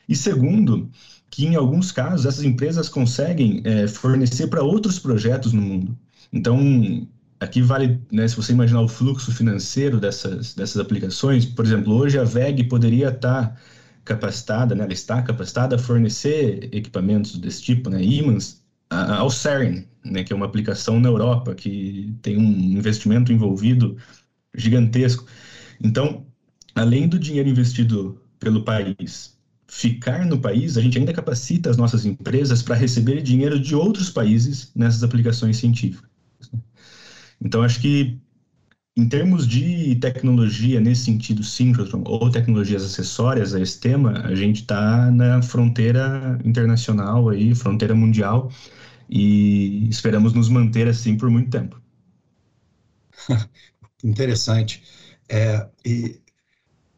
E 0.09 0.16
segundo, 0.16 0.88
que 1.28 1.45
em 1.45 1.54
alguns 1.54 1.93
casos 1.93 2.25
essas 2.25 2.45
empresas 2.45 2.88
conseguem 2.88 3.61
é, 3.62 3.87
fornecer 3.87 4.47
para 4.47 4.62
outros 4.62 4.99
projetos 4.99 5.52
no 5.52 5.61
mundo. 5.61 5.95
Então, 6.33 7.07
aqui 7.44 7.62
vale, 7.62 8.00
né, 8.10 8.26
se 8.26 8.36
você 8.36 8.52
imaginar 8.52 8.80
o 8.82 8.88
fluxo 8.88 9.32
financeiro 9.32 10.00
dessas, 10.00 10.54
dessas 10.54 10.78
aplicações, 10.78 11.46
por 11.46 11.64
exemplo, 11.64 11.94
hoje 11.94 12.18
a 12.18 12.24
VEG 12.24 12.64
poderia 12.64 13.08
estar 13.08 13.60
capacitada, 14.04 14.74
né, 14.74 14.84
ela 14.84 14.92
está 14.92 15.22
capacitada 15.22 15.76
a 15.76 15.78
fornecer 15.78 16.68
equipamentos 16.72 17.36
desse 17.38 17.62
tipo, 17.62 17.90
né, 17.90 18.02
ímãs, 18.02 18.62
ao 18.90 19.30
CERN, 19.30 19.86
né, 20.04 20.22
que 20.22 20.32
é 20.32 20.36
uma 20.36 20.46
aplicação 20.46 21.00
na 21.00 21.08
Europa 21.08 21.54
que 21.54 22.14
tem 22.22 22.36
um 22.36 22.50
investimento 22.76 23.32
envolvido 23.32 23.96
gigantesco. 24.54 25.26
Então, 25.82 26.26
além 26.74 27.08
do 27.08 27.18
dinheiro 27.18 27.48
investido 27.48 28.20
pelo 28.38 28.64
país 28.64 29.34
ficar 29.66 30.24
no 30.26 30.40
país, 30.40 30.76
a 30.76 30.80
gente 30.80 30.98
ainda 30.98 31.12
capacita 31.12 31.70
as 31.70 31.76
nossas 31.76 32.06
empresas 32.06 32.62
para 32.62 32.76
receber 32.76 33.22
dinheiro 33.22 33.58
de 33.58 33.74
outros 33.74 34.10
países 34.10 34.70
nessas 34.74 35.02
aplicações 35.02 35.56
científicas. 35.56 36.13
Então, 37.40 37.62
acho 37.62 37.80
que 37.80 38.18
em 38.96 39.08
termos 39.08 39.46
de 39.48 39.96
tecnologia, 39.96 40.80
nesse 40.80 41.04
sentido 41.06 41.42
síncrotron, 41.44 42.04
ou 42.06 42.30
tecnologias 42.30 42.84
acessórias 42.84 43.54
a 43.54 43.60
esse 43.60 43.80
tema, 43.80 44.20
a 44.26 44.34
gente 44.34 44.62
está 44.62 45.10
na 45.10 45.42
fronteira 45.42 46.38
internacional, 46.44 47.28
aí, 47.30 47.54
fronteira 47.54 47.94
mundial, 47.94 48.50
e 49.10 49.88
esperamos 49.90 50.32
nos 50.34 50.48
manter 50.48 50.88
assim 50.88 51.16
por 51.16 51.30
muito 51.30 51.50
tempo. 51.50 51.80
Interessante. 54.04 54.82
É, 55.28 55.68
e, 55.84 56.20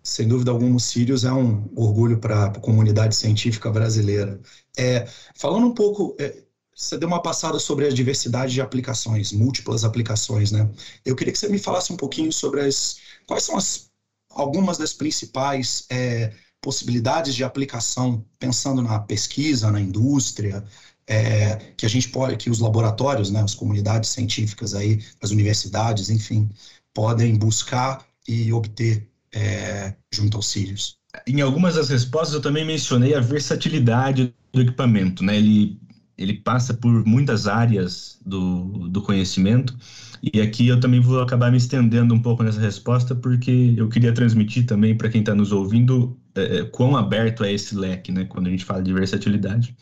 sem 0.04 0.28
dúvida 0.28 0.52
alguma, 0.52 0.76
o 0.76 0.80
Sirius 0.80 1.24
é 1.24 1.32
um 1.32 1.70
orgulho 1.76 2.20
para 2.20 2.46
a 2.48 2.60
comunidade 2.60 3.16
científica 3.16 3.70
brasileira. 3.72 4.40
É, 4.78 5.06
falando 5.36 5.68
um 5.68 5.74
pouco, 5.74 6.16
é, 6.20 6.45
você 6.76 6.98
deu 6.98 7.08
uma 7.08 7.22
passada 7.22 7.58
sobre 7.58 7.86
a 7.86 7.90
diversidade 7.90 8.52
de 8.52 8.60
aplicações, 8.60 9.32
múltiplas 9.32 9.82
aplicações, 9.82 10.52
né? 10.52 10.68
Eu 11.04 11.16
queria 11.16 11.32
que 11.32 11.38
você 11.38 11.48
me 11.48 11.58
falasse 11.58 11.90
um 11.90 11.96
pouquinho 11.96 12.30
sobre 12.30 12.60
as 12.60 12.98
quais 13.26 13.44
são 13.44 13.56
as 13.56 13.90
algumas 14.30 14.76
das 14.76 14.92
principais 14.92 15.86
é, 15.90 16.34
possibilidades 16.60 17.34
de 17.34 17.42
aplicação, 17.42 18.22
pensando 18.38 18.82
na 18.82 18.98
pesquisa, 18.98 19.70
na 19.70 19.80
indústria, 19.80 20.62
é, 21.06 21.56
que 21.76 21.86
a 21.86 21.88
gente 21.88 22.10
pode, 22.10 22.36
que 22.36 22.50
os 22.50 22.58
laboratórios, 22.58 23.30
né, 23.30 23.40
as 23.40 23.54
comunidades 23.54 24.10
científicas 24.10 24.74
aí, 24.74 25.02
as 25.22 25.30
universidades, 25.30 26.10
enfim, 26.10 26.50
podem 26.92 27.36
buscar 27.36 28.04
e 28.28 28.52
obter 28.52 29.08
é, 29.32 29.94
junto 30.12 30.36
aos 30.36 30.48
Sirius. 30.48 30.98
Em 31.26 31.40
algumas 31.40 31.76
das 31.76 31.88
respostas 31.88 32.34
eu 32.34 32.42
também 32.42 32.66
mencionei 32.66 33.14
a 33.14 33.20
versatilidade 33.20 34.34
do 34.52 34.60
equipamento, 34.60 35.24
né? 35.24 35.36
Ele 35.36 35.80
ele 36.18 36.34
passa 36.34 36.72
por 36.74 37.04
muitas 37.04 37.46
áreas 37.46 38.18
do, 38.24 38.88
do 38.88 39.02
conhecimento. 39.02 39.76
E 40.22 40.40
aqui 40.40 40.66
eu 40.66 40.80
também 40.80 41.00
vou 41.00 41.20
acabar 41.20 41.50
me 41.50 41.58
estendendo 41.58 42.14
um 42.14 42.20
pouco 42.20 42.42
nessa 42.42 42.60
resposta, 42.60 43.14
porque 43.14 43.74
eu 43.76 43.88
queria 43.88 44.12
transmitir 44.14 44.64
também 44.66 44.96
para 44.96 45.10
quem 45.10 45.20
está 45.20 45.34
nos 45.34 45.52
ouvindo 45.52 46.18
é, 46.34 46.58
é, 46.58 46.64
quão 46.64 46.96
aberto 46.96 47.44
é 47.44 47.52
esse 47.52 47.76
leque, 47.76 48.10
né, 48.10 48.24
quando 48.24 48.46
a 48.46 48.50
gente 48.50 48.64
fala 48.64 48.82
de 48.82 48.92
versatilidade. 48.92 49.76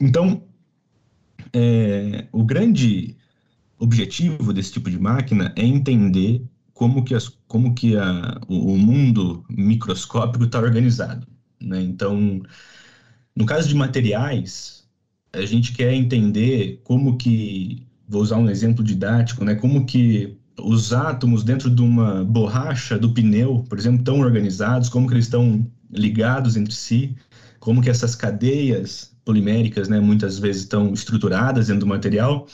Então, 0.00 0.42
é, 1.52 2.26
o 2.32 2.44
grande 2.44 3.16
objetivo 3.78 4.52
desse 4.52 4.72
tipo 4.72 4.90
de 4.90 4.98
máquina 4.98 5.52
é 5.56 5.64
entender 5.64 6.42
como 6.72 7.04
que, 7.04 7.14
as, 7.14 7.28
como 7.46 7.74
que 7.74 7.96
a, 7.96 8.40
o 8.48 8.76
mundo 8.76 9.44
microscópico 9.48 10.44
está 10.44 10.58
organizado. 10.58 11.26
Né? 11.60 11.80
Então, 11.80 12.42
no 13.34 13.46
caso 13.46 13.68
de 13.68 13.74
materiais, 13.74 14.75
a 15.36 15.46
gente 15.46 15.72
quer 15.72 15.92
entender 15.94 16.80
como 16.84 17.16
que, 17.16 17.86
vou 18.08 18.22
usar 18.22 18.36
um 18.38 18.48
exemplo 18.50 18.82
didático, 18.84 19.44
né, 19.44 19.54
como 19.54 19.86
que 19.86 20.36
os 20.58 20.92
átomos 20.92 21.44
dentro 21.44 21.70
de 21.70 21.82
uma 21.82 22.24
borracha 22.24 22.98
do 22.98 23.12
pneu, 23.12 23.64
por 23.68 23.78
exemplo, 23.78 23.98
estão 24.00 24.20
organizados, 24.20 24.88
como 24.88 25.06
que 25.06 25.14
eles 25.14 25.26
estão 25.26 25.70
ligados 25.90 26.56
entre 26.56 26.74
si, 26.74 27.14
como 27.60 27.82
que 27.82 27.90
essas 27.90 28.14
cadeias 28.14 29.14
poliméricas, 29.24 29.88
né, 29.88 30.00
muitas 30.00 30.38
vezes 30.38 30.62
estão 30.62 30.92
estruturadas 30.92 31.66
dentro 31.66 31.80
do 31.80 31.86
material. 31.86 32.46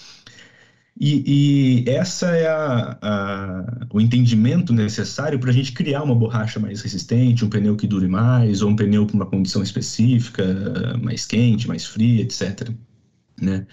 E, 1.01 1.85
e 1.85 1.91
essa 1.91 2.27
é 2.37 2.47
a, 2.47 2.99
a, 3.01 3.87
o 3.93 4.01
entendimento 4.01 4.73
necessário 4.73 5.39
para 5.39 5.51
a 5.51 5.53
gente 5.53 5.73
criar 5.73 6.03
uma 6.03 6.15
borracha 6.15 6.61
mais 6.61 6.83
resistente, 6.83 7.45
um 7.45 7.49
pneu 7.49 7.77
que 7.77 7.87
dure 7.87 8.07
mais, 8.07 8.63
ou 8.63 8.71
um 8.71 8.77
pneu 8.77 9.07
para 9.07 9.17
uma 9.17 9.27
condição 9.27 9.63
específica, 9.63 10.45
mais 11.03 11.25
quente, 11.27 11.67
mais 11.67 11.87
fria, 11.87 12.23
etc. 12.23 12.71
Né? 13.41 13.67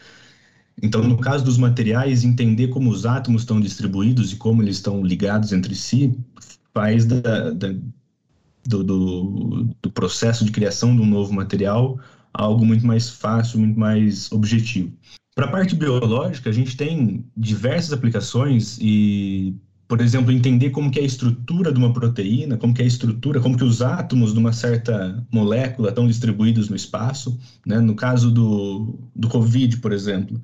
Então, 0.81 1.03
no 1.03 1.17
caso 1.17 1.43
dos 1.43 1.57
materiais, 1.57 2.23
entender 2.23 2.69
como 2.69 2.89
os 2.89 3.05
átomos 3.05 3.41
estão 3.41 3.59
distribuídos 3.59 4.31
e 4.31 4.37
como 4.37 4.63
eles 4.63 4.77
estão 4.77 5.03
ligados 5.03 5.51
entre 5.51 5.75
si 5.75 6.17
faz 6.73 7.05
da, 7.05 7.51
da, 7.51 7.75
do, 8.65 8.83
do, 8.83 9.75
do 9.81 9.91
processo 9.91 10.45
de 10.45 10.51
criação 10.51 10.95
de 10.95 11.01
um 11.01 11.05
novo 11.05 11.33
material 11.33 11.99
algo 12.33 12.65
muito 12.65 12.85
mais 12.85 13.09
fácil, 13.09 13.59
muito 13.59 13.79
mais 13.79 14.31
objetivo. 14.31 14.93
Para 15.39 15.47
a 15.47 15.51
parte 15.51 15.73
biológica, 15.73 16.49
a 16.49 16.51
gente 16.53 16.75
tem 16.75 17.25
diversas 17.37 17.93
aplicações 17.93 18.77
e, 18.81 19.55
por 19.87 20.01
exemplo, 20.01 20.33
entender 20.33 20.69
como 20.69 20.91
que 20.91 20.99
é 20.99 21.01
a 21.01 21.05
estrutura 21.05 21.71
de 21.71 21.79
uma 21.79 21.93
proteína, 21.93 22.57
como 22.57 22.73
que 22.73 22.81
é 22.81 22.83
a 22.83 22.87
estrutura, 22.89 23.39
como 23.39 23.55
que 23.55 23.63
os 23.63 23.81
átomos 23.81 24.33
de 24.33 24.39
uma 24.39 24.51
certa 24.51 25.25
molécula 25.31 25.87
estão 25.87 26.05
distribuídos 26.07 26.67
no 26.67 26.75
espaço, 26.75 27.39
né? 27.65 27.79
No 27.79 27.95
caso 27.95 28.29
do, 28.29 28.99
do 29.15 29.29
COVID, 29.29 29.77
por 29.77 29.93
exemplo, 29.93 30.41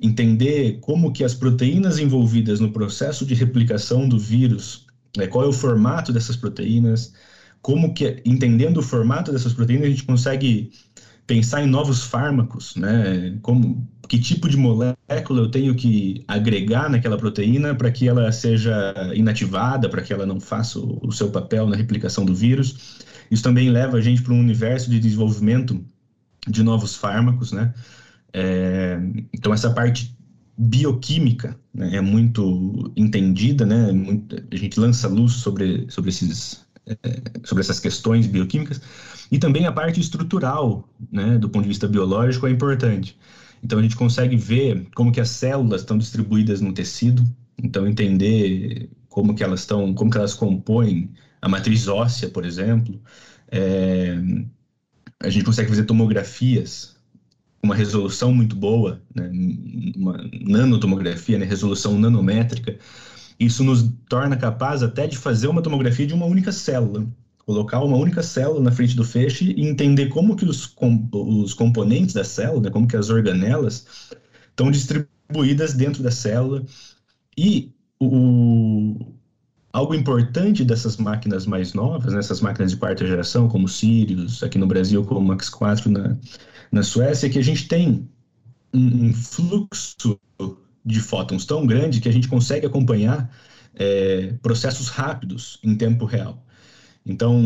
entender 0.00 0.78
como 0.80 1.12
que 1.12 1.22
as 1.22 1.34
proteínas 1.34 1.98
envolvidas 1.98 2.60
no 2.60 2.72
processo 2.72 3.26
de 3.26 3.34
replicação 3.34 4.08
do 4.08 4.18
vírus, 4.18 4.86
né? 5.18 5.26
qual 5.26 5.44
é 5.44 5.48
o 5.48 5.52
formato 5.52 6.14
dessas 6.14 6.34
proteínas, 6.34 7.12
como 7.60 7.92
que, 7.92 8.22
entendendo 8.24 8.78
o 8.78 8.82
formato 8.82 9.30
dessas 9.30 9.52
proteínas, 9.52 9.86
a 9.86 9.90
gente 9.90 10.04
consegue 10.04 10.72
pensar 11.26 11.62
em 11.62 11.66
novos 11.66 12.04
fármacos, 12.04 12.74
né? 12.76 13.38
Como 13.42 13.86
que 14.08 14.18
tipo 14.18 14.48
de 14.48 14.56
molécula 14.56 15.40
eu 15.40 15.50
tenho 15.50 15.74
que 15.74 16.24
agregar 16.28 16.88
naquela 16.90 17.16
proteína 17.16 17.74
para 17.74 17.90
que 17.90 18.08
ela 18.08 18.30
seja 18.32 18.94
inativada, 19.14 19.88
para 19.88 20.02
que 20.02 20.12
ela 20.12 20.26
não 20.26 20.40
faça 20.40 20.78
o 20.78 21.10
seu 21.12 21.30
papel 21.30 21.66
na 21.66 21.76
replicação 21.76 22.24
do 22.24 22.34
vírus. 22.34 23.00
Isso 23.30 23.42
também 23.42 23.70
leva 23.70 23.96
a 23.96 24.00
gente 24.00 24.22
para 24.22 24.32
um 24.32 24.40
universo 24.40 24.90
de 24.90 24.98
desenvolvimento 24.98 25.84
de 26.46 26.62
novos 26.62 26.94
fármacos, 26.94 27.52
né? 27.52 27.72
É, 28.32 28.98
então 29.32 29.54
essa 29.54 29.70
parte 29.70 30.16
bioquímica 30.56 31.58
né, 31.72 31.96
é 31.96 32.00
muito 32.00 32.92
entendida, 32.96 33.64
né? 33.64 33.92
Muito, 33.92 34.36
a 34.50 34.56
gente 34.56 34.78
lança 34.78 35.08
luz 35.08 35.32
sobre 35.34 35.86
sobre 35.88 36.10
esses 36.10 36.66
é, 36.86 36.96
sobre 37.44 37.62
essas 37.62 37.80
questões 37.80 38.26
bioquímicas 38.26 38.80
e 39.30 39.38
também 39.38 39.66
a 39.66 39.72
parte 39.72 40.00
estrutural, 40.00 40.88
né, 41.10 41.38
do 41.38 41.48
ponto 41.48 41.62
de 41.62 41.68
vista 41.68 41.88
biológico, 41.88 42.46
é 42.46 42.50
importante. 42.50 43.18
Então 43.64 43.78
a 43.78 43.82
gente 43.82 43.96
consegue 43.96 44.36
ver 44.36 44.86
como 44.94 45.10
que 45.10 45.20
as 45.20 45.30
células 45.30 45.80
estão 45.80 45.96
distribuídas 45.96 46.60
no 46.60 46.74
tecido, 46.74 47.24
então 47.56 47.86
entender 47.86 48.90
como 49.08 49.34
que 49.34 49.42
elas 49.42 49.60
estão, 49.60 49.94
como 49.94 50.10
que 50.10 50.18
elas 50.18 50.34
compõem 50.34 51.10
a 51.40 51.48
matriz 51.48 51.88
óssea, 51.88 52.28
por 52.28 52.44
exemplo. 52.44 53.00
É, 53.50 54.18
a 55.22 55.30
gente 55.30 55.44
consegue 55.46 55.70
fazer 55.70 55.84
tomografias 55.84 56.96
com 57.60 57.68
uma 57.68 57.74
resolução 57.74 58.34
muito 58.34 58.54
boa, 58.54 59.02
né, 59.14 59.30
uma 59.96 60.18
nanotomografia, 60.42 61.38
né, 61.38 61.46
resolução 61.46 61.98
nanométrica. 61.98 62.78
Isso 63.40 63.64
nos 63.64 63.90
torna 64.08 64.36
capaz 64.36 64.82
até 64.82 65.06
de 65.06 65.16
fazer 65.16 65.48
uma 65.48 65.62
tomografia 65.62 66.06
de 66.06 66.12
uma 66.12 66.26
única 66.26 66.52
célula 66.52 67.06
colocar 67.46 67.80
uma 67.80 67.96
única 67.96 68.22
célula 68.22 68.60
na 68.60 68.72
frente 68.72 68.96
do 68.96 69.04
feixe 69.04 69.52
e 69.52 69.66
entender 69.66 70.08
como 70.08 70.36
que 70.36 70.44
os, 70.44 70.66
com, 70.66 71.08
os 71.12 71.52
componentes 71.52 72.14
da 72.14 72.24
célula, 72.24 72.62
né, 72.62 72.70
como 72.70 72.88
que 72.88 72.96
as 72.96 73.10
organelas 73.10 73.86
estão 74.48 74.70
distribuídas 74.70 75.74
dentro 75.74 76.02
da 76.02 76.10
célula 76.10 76.64
e 77.36 77.72
o, 78.00 79.14
algo 79.72 79.94
importante 79.94 80.64
dessas 80.64 80.96
máquinas 80.96 81.46
mais 81.46 81.74
novas, 81.74 82.12
né, 82.12 82.18
essas 82.18 82.40
máquinas 82.40 82.70
de 82.70 82.76
quarta 82.76 83.06
geração, 83.06 83.48
como 83.48 83.66
o 83.66 83.68
Sirius, 83.68 84.42
aqui 84.42 84.58
no 84.58 84.66
Brasil, 84.66 85.04
como 85.04 85.20
o 85.20 85.24
Max 85.24 85.48
4 85.48 85.90
na, 85.90 86.16
na 86.72 86.82
Suécia, 86.82 87.26
é 87.26 87.30
que 87.30 87.38
a 87.38 87.44
gente 87.44 87.68
tem 87.68 88.08
um, 88.72 89.06
um 89.08 89.12
fluxo 89.12 90.18
de 90.84 91.00
fótons 91.00 91.44
tão 91.44 91.66
grande 91.66 92.00
que 92.00 92.08
a 92.08 92.12
gente 92.12 92.28
consegue 92.28 92.66
acompanhar 92.66 93.30
é, 93.74 94.34
processos 94.42 94.88
rápidos 94.88 95.58
em 95.62 95.76
tempo 95.76 96.04
real. 96.04 96.43
Então, 97.06 97.40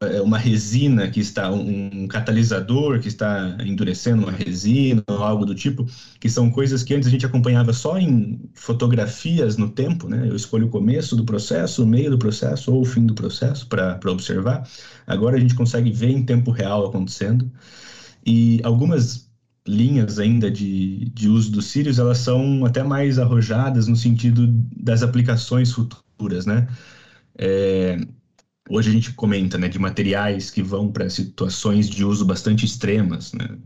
é, 0.00 0.20
uma 0.20 0.38
resina 0.38 1.08
que 1.10 1.20
está, 1.20 1.50
um 1.52 2.06
catalisador 2.08 3.00
que 3.00 3.08
está 3.08 3.56
endurecendo 3.64 4.22
uma 4.24 4.32
resina 4.32 5.02
ou 5.06 5.22
algo 5.22 5.46
do 5.46 5.54
tipo, 5.54 5.86
que 6.20 6.28
são 6.28 6.50
coisas 6.50 6.82
que 6.82 6.94
antes 6.94 7.08
a 7.08 7.10
gente 7.10 7.26
acompanhava 7.26 7.72
só 7.72 7.98
em 7.98 8.40
fotografias 8.54 9.56
no 9.56 9.68
tempo, 9.70 10.08
né? 10.08 10.28
Eu 10.28 10.36
escolho 10.36 10.66
o 10.66 10.70
começo 10.70 11.16
do 11.16 11.24
processo, 11.24 11.84
o 11.84 11.86
meio 11.86 12.10
do 12.10 12.18
processo 12.18 12.72
ou 12.72 12.82
o 12.82 12.84
fim 12.84 13.06
do 13.06 13.14
processo 13.14 13.66
para 13.68 14.10
observar. 14.10 14.68
Agora 15.06 15.36
a 15.36 15.40
gente 15.40 15.54
consegue 15.54 15.90
ver 15.90 16.10
em 16.10 16.24
tempo 16.24 16.50
real 16.50 16.86
acontecendo. 16.86 17.50
E 18.26 18.60
algumas 18.64 19.30
linhas 19.66 20.18
ainda 20.18 20.50
de, 20.50 21.10
de 21.10 21.28
uso 21.28 21.50
dos 21.50 21.66
Sirius, 21.66 21.98
elas 21.98 22.18
são 22.18 22.66
até 22.66 22.82
mais 22.82 23.18
arrojadas 23.18 23.86
no 23.88 23.96
sentido 23.96 24.46
das 24.76 25.02
aplicações 25.02 25.72
futuras, 25.72 26.46
né? 26.46 26.68
É, 27.38 27.96
hoje 28.68 28.90
a 28.90 28.92
gente 28.92 29.12
comenta 29.12 29.58
né, 29.58 29.68
de 29.68 29.78
materiais 29.78 30.50
que 30.50 30.62
vão 30.62 30.90
para 30.90 31.10
situações 31.10 31.88
de 31.88 32.04
uso 32.04 32.24
bastante 32.24 32.64
extremas, 32.64 33.32
né? 33.32 33.58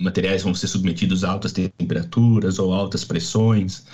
Materiais 0.00 0.42
vão 0.42 0.54
ser 0.54 0.68
submetidos 0.68 1.24
a 1.24 1.30
altas 1.30 1.52
temperaturas 1.52 2.58
ou 2.58 2.72
altas 2.72 3.04
pressões. 3.04 3.84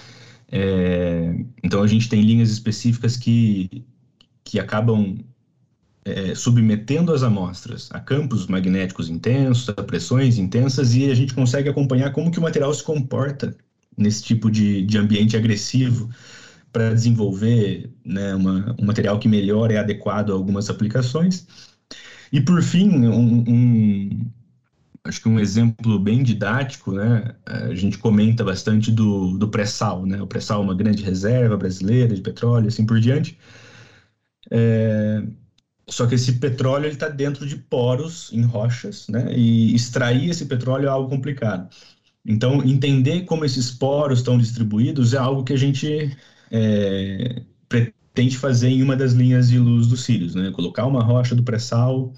É, 0.49 1.35
então 1.63 1.83
a 1.83 1.87
gente 1.87 2.09
tem 2.09 2.21
linhas 2.21 2.51
específicas 2.51 3.17
que, 3.17 3.85
que 4.45 4.59
acabam 4.61 5.19
é, 6.05 6.35
submetendo 6.35 7.13
as 7.13 7.23
amostras 7.23 7.89
a 7.91 8.01
campos 8.01 8.47
magnéticos 8.47 9.09
intensos, 9.09 9.71
a 9.71 9.83
pressões 9.83 10.37
intensas, 10.37 10.95
e 10.95 11.11
a 11.11 11.15
gente 11.15 11.33
consegue 11.33 11.71
acompanhar 11.71 12.13
como 12.13 12.31
que 12.31 12.39
o 12.39 12.43
material 12.43 12.73
se 12.75 12.83
comporta 12.83 13.57
nesse 13.97 14.23
tipo 14.23 14.51
de, 14.51 14.83
de 14.83 14.99
ambiente 14.99 15.37
agressivo 15.37 16.11
para 16.75 16.93
desenvolver 16.93 17.89
né, 18.05 18.35
uma, 18.35 18.75
um 18.77 18.85
material 18.85 19.17
que 19.21 19.29
melhor 19.29 19.71
é 19.71 19.79
adequado 19.79 20.31
a 20.31 20.35
algumas 20.35 20.69
aplicações. 20.69 21.47
E 22.33 22.41
por 22.41 22.61
fim, 22.65 22.91
um, 23.07 23.45
um, 23.49 24.31
acho 25.05 25.23
que 25.23 25.29
um 25.29 25.39
exemplo 25.39 26.01
bem 26.01 26.25
didático, 26.25 26.91
né? 26.91 27.37
A 27.47 27.73
gente 27.77 27.97
comenta 27.97 28.43
bastante 28.43 28.91
do, 28.91 29.39
do 29.39 29.49
pré-sal, 29.49 30.05
né? 30.05 30.21
O 30.21 30.27
pré-sal 30.27 30.63
é 30.63 30.65
uma 30.65 30.75
grande 30.75 31.05
reserva 31.05 31.57
brasileira 31.57 32.13
de 32.13 32.21
petróleo, 32.21 32.67
assim 32.67 32.85
por 32.85 32.99
diante. 32.99 33.39
É, 34.51 35.23
só 35.89 36.07
que 36.09 36.17
esse 36.17 36.33
petróleo 36.41 36.89
está 36.89 37.09
dentro 37.09 37.47
de 37.47 37.57
poros 37.57 38.33
em 38.33 38.43
rochas, 38.43 39.07
né? 39.09 39.33
E 39.33 39.73
extrair 39.77 40.29
esse 40.29 40.47
petróleo 40.47 40.87
é 40.87 40.91
algo 40.91 41.09
complicado. 41.09 41.69
Então, 42.27 42.65
entender 42.65 43.27
como 43.27 43.45
esses 43.45 43.71
poros 43.71 44.19
estão 44.19 44.37
distribuídos 44.39 45.15
é 45.15 45.19
algo 45.19 45.45
que 45.45 45.53
a 45.53 45.57
gente 45.57 46.11
é, 46.55 47.43
pretende 47.69 48.39
fazer 48.39 48.69
em 48.69 48.81
uma 48.81 48.95
das 48.95 49.13
linhas 49.13 49.49
de 49.49 49.59
luz 49.59 49.89
dos 49.89 50.05
cílios, 50.05 50.37
né? 50.37 50.53
Colocar 50.53 50.87
uma 50.87 51.03
rocha 51.03 51.35
do 51.35 51.43
pré-sal, 51.43 52.13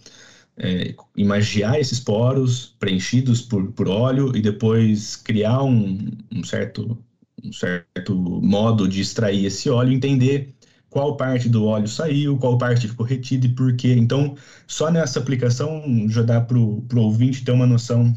é, 0.59 0.95
imagiar 1.17 1.81
esses 1.81 1.99
poros 1.99 2.77
preenchidos 2.79 3.41
por, 3.41 3.73
por 3.73 3.89
óleo 3.89 4.37
e 4.37 4.43
depois 4.43 5.17
criar 5.17 5.63
um, 5.63 6.11
um, 6.31 6.45
certo, 6.45 6.99
um 7.43 7.51
certo 7.51 8.15
modo 8.15 8.87
de 8.87 9.01
extrair 9.01 9.47
esse 9.47 9.71
óleo, 9.71 9.93
entender 9.93 10.55
qual 10.91 11.17
parte 11.17 11.49
do 11.49 11.65
óleo 11.65 11.89
saiu, 11.89 12.37
qual 12.37 12.59
parte 12.59 12.89
ficou 12.89 13.07
retida 13.07 13.47
e 13.47 13.55
por 13.55 13.75
quê. 13.75 13.95
Então, 13.95 14.37
só 14.67 14.91
nessa 14.91 15.19
aplicação 15.19 15.83
já 16.09 16.23
dá 16.23 16.43
para 16.43 16.59
o 16.59 16.85
ouvinte 16.97 17.43
ter 17.43 17.53
uma 17.53 17.67
noção 17.67 18.15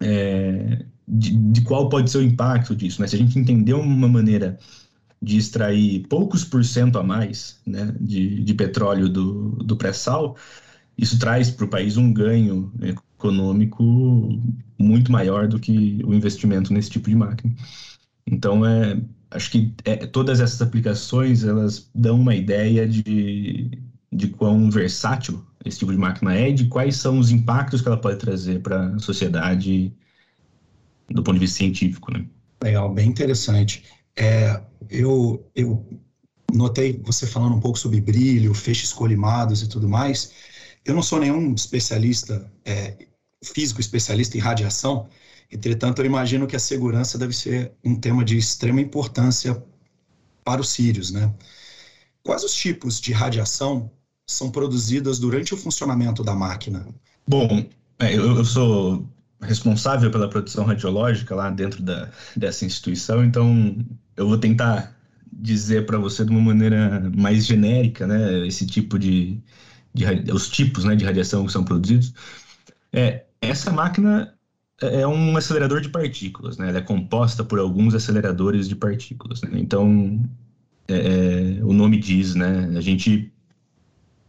é, 0.00 0.84
de, 1.06 1.36
de, 1.52 1.60
qual 1.62 1.88
pode 1.88 2.10
ser 2.10 2.18
o 2.18 2.22
impacto 2.22 2.74
disso. 2.74 3.00
Né? 3.00 3.06
Se 3.06 3.14
a 3.14 3.18
gente 3.18 3.38
entender 3.38 3.74
uma 3.74 4.08
maneira 4.08 4.58
de 5.24 5.38
extrair 5.38 6.06
poucos 6.08 6.44
por 6.44 6.64
cento 6.64 6.98
a 6.98 7.02
mais 7.02 7.58
né, 7.66 7.94
de, 8.00 8.44
de 8.44 8.54
petróleo 8.54 9.08
do, 9.08 9.50
do 9.64 9.76
pré-sal, 9.76 10.36
isso 10.96 11.18
traz 11.18 11.50
para 11.50 11.64
o 11.64 11.68
país 11.68 11.96
um 11.96 12.12
ganho 12.12 12.70
econômico 12.82 13.82
muito 14.78 15.10
maior 15.10 15.48
do 15.48 15.58
que 15.58 16.00
o 16.04 16.12
investimento 16.14 16.72
nesse 16.72 16.90
tipo 16.90 17.08
de 17.08 17.16
máquina. 17.16 17.54
Então, 18.26 18.64
é, 18.64 19.00
acho 19.30 19.50
que 19.50 19.72
é, 19.84 20.06
todas 20.06 20.40
essas 20.40 20.60
aplicações 20.60 21.42
elas 21.44 21.90
dão 21.94 22.20
uma 22.20 22.34
ideia 22.34 22.86
de, 22.86 23.78
de 24.12 24.28
quão 24.28 24.70
versátil 24.70 25.44
esse 25.64 25.78
tipo 25.78 25.92
de 25.92 25.98
máquina 25.98 26.36
é 26.36 26.50
e 26.50 26.54
de 26.54 26.66
quais 26.66 26.96
são 26.96 27.18
os 27.18 27.30
impactos 27.30 27.80
que 27.80 27.88
ela 27.88 27.96
pode 27.96 28.18
trazer 28.18 28.60
para 28.60 28.88
a 28.88 28.98
sociedade 28.98 29.92
do 31.08 31.22
ponto 31.22 31.34
de 31.34 31.40
vista 31.40 31.58
científico. 31.58 32.12
Né? 32.12 32.26
Legal, 32.62 32.92
bem 32.92 33.08
interessante. 33.08 33.84
É, 34.16 34.60
eu, 34.90 35.50
eu 35.54 35.86
notei 36.52 37.00
você 37.02 37.26
falando 37.26 37.54
um 37.54 37.60
pouco 37.60 37.78
sobre 37.78 38.00
brilho, 38.00 38.54
feixes 38.54 38.92
colimados 38.92 39.62
e 39.62 39.68
tudo 39.68 39.88
mais. 39.88 40.32
Eu 40.84 40.94
não 40.94 41.02
sou 41.02 41.18
nenhum 41.18 41.54
especialista, 41.54 42.50
é, 42.64 42.96
físico 43.42 43.80
especialista 43.80 44.36
em 44.36 44.40
radiação, 44.40 45.08
entretanto, 45.50 46.00
eu 46.00 46.06
imagino 46.06 46.46
que 46.46 46.56
a 46.56 46.60
segurança 46.60 47.18
deve 47.18 47.34
ser 47.34 47.72
um 47.84 47.94
tema 47.94 48.24
de 48.24 48.36
extrema 48.36 48.80
importância 48.80 49.62
para 50.42 50.60
os 50.60 50.70
sírios, 50.70 51.10
né? 51.10 51.32
Quais 52.22 52.42
os 52.42 52.54
tipos 52.54 53.00
de 53.00 53.12
radiação 53.12 53.90
são 54.26 54.50
produzidas 54.50 55.18
durante 55.18 55.54
o 55.54 55.56
funcionamento 55.56 56.22
da 56.22 56.34
máquina? 56.34 56.86
Bom, 57.26 57.66
é, 57.98 58.14
eu, 58.14 58.36
eu 58.36 58.44
sou 58.44 59.06
responsável 59.44 60.10
pela 60.10 60.28
produção 60.28 60.64
radiológica 60.64 61.34
lá 61.34 61.50
dentro 61.50 61.82
da, 61.82 62.08
dessa 62.36 62.64
instituição, 62.64 63.24
então 63.24 63.76
eu 64.16 64.28
vou 64.28 64.38
tentar 64.38 64.94
dizer 65.32 65.86
para 65.86 65.98
você 65.98 66.24
de 66.24 66.30
uma 66.30 66.40
maneira 66.40 67.10
mais 67.16 67.46
genérica, 67.46 68.06
né, 68.06 68.46
esse 68.46 68.66
tipo 68.66 68.98
de, 68.98 69.40
de 69.92 70.04
os 70.32 70.48
tipos, 70.48 70.84
né, 70.84 70.96
de 70.96 71.04
radiação 71.04 71.44
que 71.44 71.52
são 71.52 71.64
produzidos. 71.64 72.14
É, 72.92 73.24
essa 73.40 73.72
máquina 73.72 74.34
é, 74.80 75.00
é 75.02 75.06
um 75.06 75.36
acelerador 75.36 75.80
de 75.80 75.88
partículas, 75.88 76.58
né? 76.58 76.68
Ela 76.68 76.78
é 76.78 76.82
composta 76.82 77.44
por 77.44 77.58
alguns 77.58 77.94
aceleradores 77.94 78.68
de 78.68 78.76
partículas. 78.76 79.42
Né? 79.42 79.50
Então, 79.54 80.20
é, 80.88 81.58
é 81.58 81.64
o 81.64 81.72
nome 81.72 81.98
diz, 81.98 82.34
né? 82.34 82.72
A 82.76 82.80
gente 82.80 83.32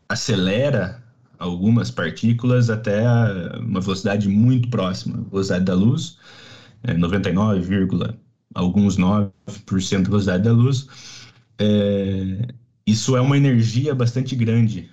acelera 0.09 1.03
algumas 1.39 1.91
partículas 1.91 2.69
até 2.69 3.03
uma 3.59 3.81
velocidade 3.81 4.27
muito 4.27 4.69
próxima, 4.69 5.23
velocidade 5.29 5.65
da 5.65 5.73
luz, 5.73 6.17
é 6.83 6.93
99, 6.93 8.17
alguns 8.53 8.97
9% 8.97 9.31
da 10.03 10.09
velocidade 10.09 10.43
da 10.43 10.53
luz. 10.53 10.87
É, 11.59 12.53
isso 12.85 13.15
é 13.17 13.21
uma 13.21 13.37
energia 13.37 13.95
bastante 13.95 14.35
grande 14.35 14.89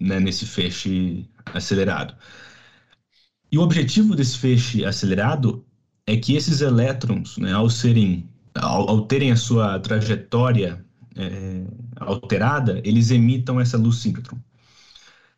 né, 0.00 0.20
nesse 0.20 0.46
feixe 0.46 1.28
acelerado. 1.46 2.14
E 3.52 3.58
o 3.58 3.62
objetivo 3.62 4.14
desse 4.14 4.38
feixe 4.38 4.84
acelerado 4.84 5.64
é 6.06 6.16
que 6.16 6.34
esses 6.36 6.60
elétrons, 6.60 7.36
né, 7.38 7.52
ao 7.52 7.68
serem, 7.68 8.28
ao, 8.54 8.88
ao 8.88 9.06
terem 9.06 9.32
a 9.32 9.36
sua 9.36 9.78
trajetória 9.80 10.84
é, 11.16 11.64
alterada, 11.96 12.80
eles 12.84 13.10
emitam 13.10 13.60
essa 13.60 13.76
luz 13.76 13.96
síncrotron. 13.96 14.38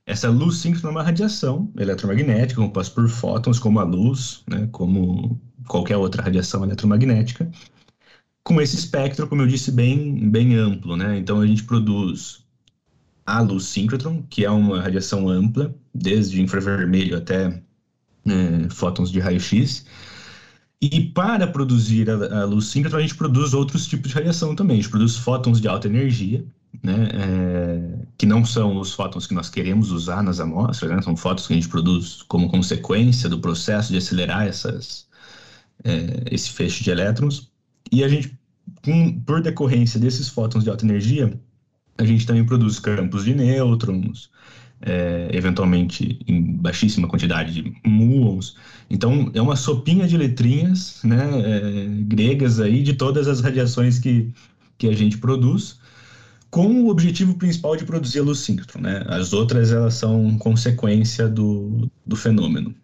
Essa 0.06 0.28
luz 0.28 0.56
síncrona 0.58 0.88
é 0.88 0.90
uma 0.90 1.02
radiação 1.02 1.72
eletromagnética, 1.78 2.60
composta 2.60 2.94
por 2.94 3.08
fótons, 3.08 3.58
como 3.58 3.78
a 3.78 3.84
luz, 3.84 4.42
né, 4.48 4.68
como 4.72 5.40
qualquer 5.68 5.96
outra 5.96 6.22
radiação 6.22 6.64
eletromagnética, 6.64 7.50
com 8.44 8.60
esse 8.60 8.76
espectro, 8.76 9.28
como 9.28 9.42
eu 9.42 9.46
disse, 9.46 9.70
bem, 9.70 10.28
bem 10.30 10.56
amplo. 10.56 10.96
Né? 10.96 11.18
Então, 11.18 11.40
a 11.40 11.46
gente 11.46 11.64
produz 11.64 12.44
a 13.24 13.40
luz 13.40 13.64
síncrotron, 13.66 14.22
que 14.28 14.44
é 14.44 14.50
uma 14.50 14.80
radiação 14.82 15.28
ampla, 15.28 15.74
desde 15.94 16.42
infravermelho 16.42 17.16
até 17.16 17.62
é, 18.26 18.68
fótons 18.70 19.10
de 19.10 19.20
raio-x. 19.20 19.86
E 20.80 21.00
para 21.10 21.46
produzir 21.46 22.10
a, 22.10 22.42
a 22.42 22.44
luz 22.44 22.66
síncrotron, 22.66 22.98
a 22.98 23.02
gente 23.02 23.14
produz 23.14 23.54
outros 23.54 23.86
tipos 23.86 24.10
de 24.10 24.16
radiação 24.16 24.56
também. 24.56 24.78
A 24.78 24.82
gente 24.82 24.90
produz 24.90 25.16
fótons 25.16 25.60
de 25.60 25.68
alta 25.68 25.86
energia, 25.86 26.44
né, 26.82 27.08
é, 27.12 27.98
que 28.16 28.24
não 28.24 28.44
são 28.44 28.78
os 28.78 28.92
fótons 28.94 29.26
que 29.26 29.34
nós 29.34 29.50
queremos 29.50 29.90
usar 29.90 30.22
nas 30.22 30.40
amostras, 30.40 30.90
né, 30.90 31.02
são 31.02 31.16
fótons 31.16 31.46
que 31.46 31.52
a 31.52 31.56
gente 31.56 31.68
produz 31.68 32.22
como 32.22 32.48
consequência 32.48 33.28
do 33.28 33.38
processo 33.38 33.90
de 33.92 33.98
acelerar 33.98 34.46
essas, 34.46 35.06
é, 35.84 36.22
esse 36.30 36.50
feixe 36.50 36.82
de 36.82 36.90
elétrons. 36.90 37.50
E 37.90 38.02
a 38.02 38.08
gente, 38.08 38.38
com, 38.84 39.20
por 39.20 39.42
decorrência 39.42 40.00
desses 40.00 40.28
fótons 40.28 40.64
de 40.64 40.70
alta 40.70 40.84
energia, 40.84 41.38
a 41.98 42.04
gente 42.04 42.26
também 42.26 42.44
produz 42.44 42.78
campos 42.78 43.24
de 43.24 43.34
nêutrons, 43.34 44.30
é, 44.80 45.28
eventualmente 45.32 46.18
em 46.26 46.56
baixíssima 46.56 47.06
quantidade 47.06 47.52
de 47.52 47.74
muons. 47.86 48.56
Então, 48.90 49.30
é 49.34 49.40
uma 49.40 49.56
sopinha 49.56 50.08
de 50.08 50.16
letrinhas 50.16 51.00
né, 51.04 51.28
é, 51.44 51.86
gregas 52.04 52.58
aí 52.58 52.82
de 52.82 52.94
todas 52.94 53.28
as 53.28 53.40
radiações 53.40 53.98
que, 53.98 54.32
que 54.78 54.88
a 54.88 54.96
gente 54.96 55.18
produz 55.18 55.78
com 56.52 56.82
o 56.82 56.90
objetivo 56.90 57.34
principal 57.34 57.74
de 57.76 57.86
produzir 57.86 58.18
a 58.18 58.22
luz 58.22 58.40
síncrotron, 58.40 58.82
né? 58.82 59.02
As 59.08 59.32
outras, 59.32 59.72
elas 59.72 59.94
são 59.94 60.36
consequência 60.36 61.26
do, 61.26 61.90
do 62.06 62.14
fenômeno. 62.14 62.74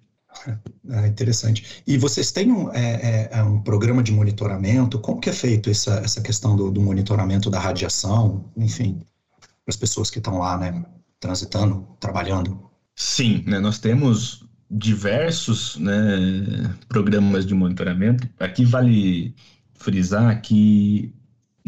Ah, 0.91 1.07
interessante. 1.07 1.83
E 1.87 1.99
vocês 1.99 2.33
têm 2.33 2.51
um, 2.51 2.73
é, 2.73 2.81
é, 2.81 3.29
é, 3.33 3.43
um 3.43 3.61
programa 3.61 4.03
de 4.03 4.11
monitoramento? 4.11 4.99
Como 4.99 5.21
que 5.21 5.29
é 5.29 5.33
feito 5.35 5.69
essa, 5.69 5.97
essa 5.97 6.23
questão 6.23 6.57
do, 6.57 6.71
do 6.71 6.81
monitoramento 6.81 7.51
da 7.51 7.59
radiação, 7.59 8.51
enfim, 8.57 9.03
para 9.39 9.51
as 9.69 9.77
pessoas 9.77 10.09
que 10.09 10.17
estão 10.17 10.39
lá, 10.39 10.57
né, 10.57 10.83
transitando, 11.21 11.87
trabalhando? 12.01 12.71
Sim, 12.97 13.45
né, 13.47 13.59
nós 13.59 13.79
temos 13.79 14.47
diversos 14.71 15.77
né, 15.77 16.75
programas 16.89 17.45
de 17.45 17.53
monitoramento. 17.53 18.27
Aqui 18.41 18.65
vale 18.65 19.35
frisar 19.75 20.41
que 20.41 21.13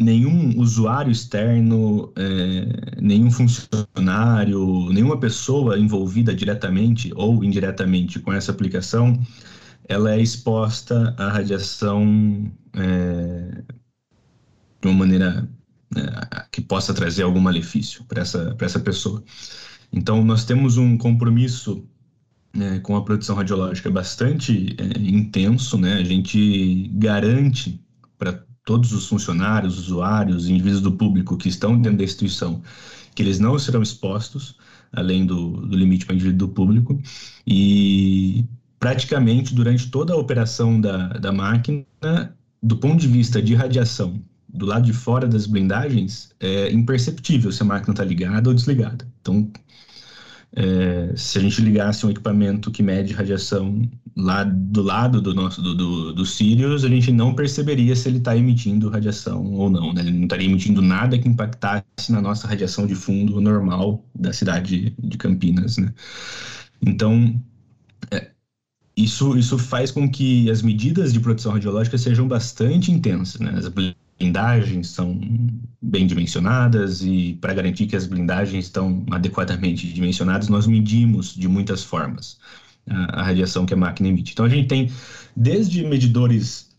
nenhum 0.01 0.59
usuário 0.59 1.11
externo, 1.11 2.11
é, 2.17 3.01
nenhum 3.01 3.31
funcionário, 3.31 4.89
nenhuma 4.91 5.19
pessoa 5.19 5.77
envolvida 5.77 6.33
diretamente 6.33 7.11
ou 7.15 7.43
indiretamente 7.43 8.19
com 8.19 8.33
essa 8.33 8.51
aplicação, 8.51 9.19
ela 9.87 10.13
é 10.13 10.21
exposta 10.21 11.13
à 11.17 11.29
radiação 11.29 12.51
é, 12.73 13.63
de 14.81 14.87
uma 14.87 14.93
maneira 14.93 15.49
é, 15.95 16.45
que 16.51 16.61
possa 16.61 16.93
trazer 16.93 17.23
algum 17.23 17.39
malefício 17.39 18.03
para 18.05 18.21
essa, 18.21 18.55
essa 18.59 18.79
pessoa. 18.79 19.23
Então, 19.91 20.23
nós 20.23 20.45
temos 20.45 20.77
um 20.77 20.97
compromisso 20.97 21.85
né, 22.53 22.79
com 22.79 22.95
a 22.95 23.03
produção 23.03 23.35
radiológica 23.35 23.89
bastante 23.89 24.75
é, 24.77 24.99
intenso, 24.99 25.77
né? 25.77 25.95
A 25.95 26.03
gente 26.03 26.89
garante 26.93 27.81
para 28.17 28.45
todos 28.71 28.93
os 28.93 29.05
funcionários, 29.05 29.77
usuários, 29.77 30.47
indivíduos 30.47 30.81
do 30.81 30.93
público 30.93 31.35
que 31.35 31.49
estão 31.49 31.77
dentro 31.77 31.97
da 31.97 32.05
instituição, 32.05 32.61
que 33.13 33.21
eles 33.21 33.37
não 33.37 33.59
serão 33.59 33.81
expostos 33.81 34.55
além 34.93 35.25
do, 35.25 35.67
do 35.67 35.75
limite 35.75 36.05
para 36.05 36.15
indivíduo 36.15 36.47
do 36.47 36.53
público 36.53 36.97
e 37.45 38.45
praticamente 38.79 39.53
durante 39.53 39.91
toda 39.91 40.13
a 40.13 40.15
operação 40.15 40.79
da, 40.79 41.09
da 41.09 41.33
máquina, 41.33 41.85
do 42.63 42.77
ponto 42.77 43.01
de 43.01 43.09
vista 43.09 43.41
de 43.41 43.55
radiação, 43.55 44.21
do 44.47 44.65
lado 44.65 44.85
de 44.85 44.93
fora 44.93 45.27
das 45.27 45.45
blindagens, 45.45 46.33
é 46.39 46.71
imperceptível 46.71 47.51
se 47.51 47.61
a 47.63 47.65
máquina 47.65 47.91
está 47.91 48.05
ligada 48.05 48.49
ou 48.49 48.55
desligada. 48.55 49.05
Então, 49.19 49.51
é, 50.53 51.13
se 51.15 51.37
a 51.37 51.41
gente 51.41 51.61
ligasse 51.61 52.05
um 52.05 52.09
equipamento 52.09 52.71
que 52.71 52.83
mede 52.83 53.13
radiação 53.13 53.89
lá 54.17 54.43
do 54.43 54.81
lado 54.81 55.21
do 55.21 55.33
nosso 55.33 55.61
do, 55.61 55.73
do, 55.73 56.13
do 56.13 56.25
Sirius, 56.25 56.83
a 56.83 56.89
gente 56.89 57.11
não 57.11 57.33
perceberia 57.33 57.95
se 57.95 58.09
ele 58.09 58.17
está 58.17 58.35
emitindo 58.35 58.89
radiação 58.89 59.45
ou 59.53 59.69
não. 59.69 59.93
Né? 59.93 60.01
Ele 60.01 60.11
não 60.11 60.23
estaria 60.23 60.47
emitindo 60.47 60.81
nada 60.81 61.17
que 61.17 61.27
impactasse 61.27 62.11
na 62.11 62.21
nossa 62.21 62.47
radiação 62.47 62.85
de 62.85 62.95
fundo 62.95 63.39
normal 63.39 64.03
da 64.13 64.33
cidade 64.33 64.93
de 64.99 65.17
Campinas. 65.17 65.77
Né? 65.77 65.93
Então, 66.81 67.41
é, 68.11 68.31
isso, 68.97 69.37
isso 69.37 69.57
faz 69.57 69.89
com 69.89 70.09
que 70.09 70.49
as 70.49 70.61
medidas 70.61 71.13
de 71.13 71.19
proteção 71.21 71.53
radiológica 71.53 71.97
sejam 71.97 72.27
bastante 72.27 72.91
intensas. 72.91 73.39
Né? 73.39 73.53
As 73.55 73.71
blindagens 74.21 74.89
são 74.89 75.19
bem 75.81 76.05
dimensionadas 76.05 77.01
e 77.01 77.37
para 77.41 77.53
garantir 77.53 77.87
que 77.87 77.95
as 77.95 78.05
blindagens 78.05 78.65
estão 78.65 79.03
adequadamente 79.09 79.91
dimensionadas, 79.91 80.47
nós 80.47 80.67
medimos 80.67 81.33
de 81.33 81.47
muitas 81.47 81.83
formas 81.83 82.37
a, 82.87 83.21
a 83.21 83.23
radiação 83.23 83.65
que 83.65 83.73
a 83.73 83.77
máquina 83.77 84.09
emite. 84.09 84.33
Então 84.33 84.45
a 84.45 84.49
gente 84.49 84.67
tem 84.67 84.91
desde 85.35 85.83
medidores 85.83 86.69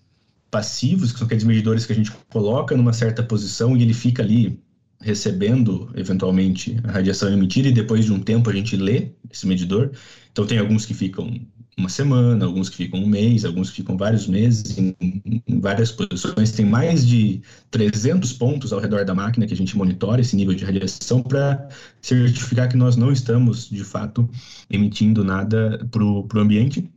passivos, 0.50 1.12
que 1.12 1.18
são 1.18 1.26
aqueles 1.26 1.44
medidores 1.44 1.84
que 1.84 1.92
a 1.92 1.96
gente 1.96 2.12
coloca 2.30 2.76
numa 2.76 2.92
certa 2.92 3.22
posição 3.22 3.76
e 3.76 3.82
ele 3.82 3.94
fica 3.94 4.22
ali 4.22 4.60
recebendo 5.00 5.90
eventualmente 5.96 6.76
a 6.84 6.92
radiação 6.92 7.32
emitida 7.32 7.68
e 7.68 7.72
depois 7.72 8.04
de 8.04 8.12
um 8.12 8.20
tempo 8.20 8.48
a 8.48 8.52
gente 8.52 8.76
lê 8.76 9.10
esse 9.30 9.48
medidor. 9.48 9.90
Então 10.30 10.46
tem 10.46 10.58
alguns 10.58 10.86
que 10.86 10.94
ficam 10.94 11.40
uma 11.76 11.88
semana, 11.88 12.44
alguns 12.44 12.68
que 12.68 12.76
ficam 12.76 13.00
um 13.00 13.06
mês, 13.06 13.44
alguns 13.44 13.70
que 13.70 13.76
ficam 13.76 13.96
vários 13.96 14.26
meses, 14.26 14.76
em, 14.76 14.94
em, 15.00 15.60
várias 15.60 15.90
posições. 15.90 16.52
Tem 16.52 16.66
mais 16.66 17.06
de 17.06 17.40
300 17.70 18.32
pontos 18.34 18.72
ao 18.72 18.80
redor 18.80 19.04
da 19.04 19.14
máquina 19.14 19.46
que 19.46 19.54
a 19.54 19.56
gente 19.56 19.76
monitora 19.76 20.20
esse 20.20 20.36
nível 20.36 20.54
de 20.54 20.64
radiação 20.64 21.22
para 21.22 21.68
certificar 22.00 22.68
que 22.68 22.76
nós 22.76 22.96
não 22.96 23.10
estamos, 23.10 23.70
de 23.70 23.82
fato, 23.84 24.28
emitindo 24.70 25.24
nada 25.24 25.86
para 25.90 26.04
o 26.04 26.28
ambiente. 26.36 26.90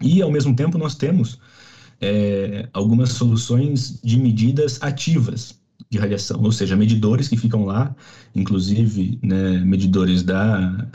E, 0.00 0.22
ao 0.22 0.30
mesmo 0.30 0.56
tempo, 0.56 0.78
nós 0.78 0.94
temos 0.94 1.38
é, 2.00 2.68
algumas 2.72 3.10
soluções 3.10 4.00
de 4.02 4.18
medidas 4.18 4.82
ativas 4.82 5.60
de 5.90 5.98
radiação, 5.98 6.40
ou 6.42 6.50
seja, 6.50 6.74
medidores 6.74 7.28
que 7.28 7.36
ficam 7.36 7.64
lá, 7.64 7.94
inclusive 8.34 9.18
né, 9.22 9.58
medidores 9.58 10.22
da 10.22 10.88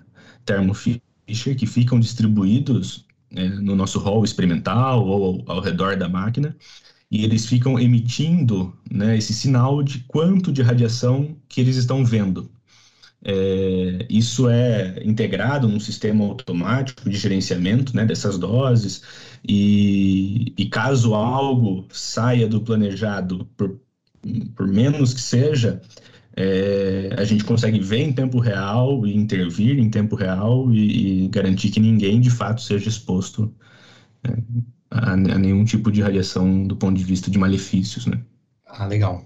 Thermo 0.44 0.74
Fisher, 0.74 1.56
que 1.56 1.68
ficam 1.68 2.00
distribuídos 2.00 3.07
né, 3.32 3.48
no 3.50 3.76
nosso 3.76 4.00
hall 4.00 4.24
experimental 4.24 5.06
ou 5.06 5.44
ao, 5.48 5.58
ao, 5.58 5.62
redor 5.62 5.98
da 5.98 6.10
máquina, 6.10 6.56
e 7.10 7.24
eles 7.24 7.46
ficam 7.46 7.80
emitindo 7.80 8.76
né, 8.92 9.18
esse 9.18 9.34
sinal 9.34 9.82
de 9.84 10.00
quanto 10.08 10.52
de 10.52 10.62
radiação 10.62 11.38
que 11.48 11.62
eles 11.62 11.76
estão 11.78 12.06
vendo. 12.06 12.50
É, 13.24 14.06
isso 14.10 14.48
é 14.48 15.02
integrado 15.04 15.68
num 15.68 15.80
sistema 15.80 16.24
automático 16.24 17.10
de 17.10 17.18
gerenciamento 17.18 17.96
né, 17.96 18.06
dessas 18.06 18.38
doses, 18.38 19.02
e, 19.48 20.54
e, 20.58 20.70
caso 20.70 21.14
algo 21.16 21.86
saia 21.92 22.48
do 22.48 22.62
planejado 22.62 23.46
por, 23.58 23.80
por 24.56 24.68
menos 24.68 25.14
que 25.14 25.22
seja, 25.22 25.82
é, 26.40 27.10
a 27.18 27.24
gente 27.24 27.44
consegue 27.44 27.80
ver 27.80 28.02
em 28.02 28.14
tempo 28.14 28.38
real 28.38 29.08
e 29.08 29.16
intervir 29.16 29.80
em 29.80 29.90
tempo 29.90 30.16
real 30.16 30.72
e, 30.72 31.26
e 31.26 31.28
garantir 31.30 31.72
que 31.72 31.80
ninguém 31.80 32.22
de 32.22 32.30
fato 32.30 32.62
seja 32.62 32.88
exposto 32.88 33.52
é, 34.24 34.38
a, 34.92 35.14
a, 35.14 35.16
nenhum 35.18 35.66
tipo 35.66 35.92
de 35.92 36.00
radiação 36.00 36.64
do 36.64 36.76
ponto 36.76 36.96
de 36.96 37.04
vista 37.04 37.32
de 37.32 37.40
malefícios, 37.40 38.06
né? 38.06 38.22
Ah, 38.68 38.86
legal. 38.86 39.26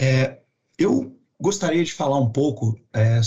É, 0.00 0.38
eu 0.78 1.14
gostaria 1.38 1.84
de 1.84 1.92
falar 1.92 2.18
um 2.18 2.30
pouco 2.30 2.80
é, 2.94 3.20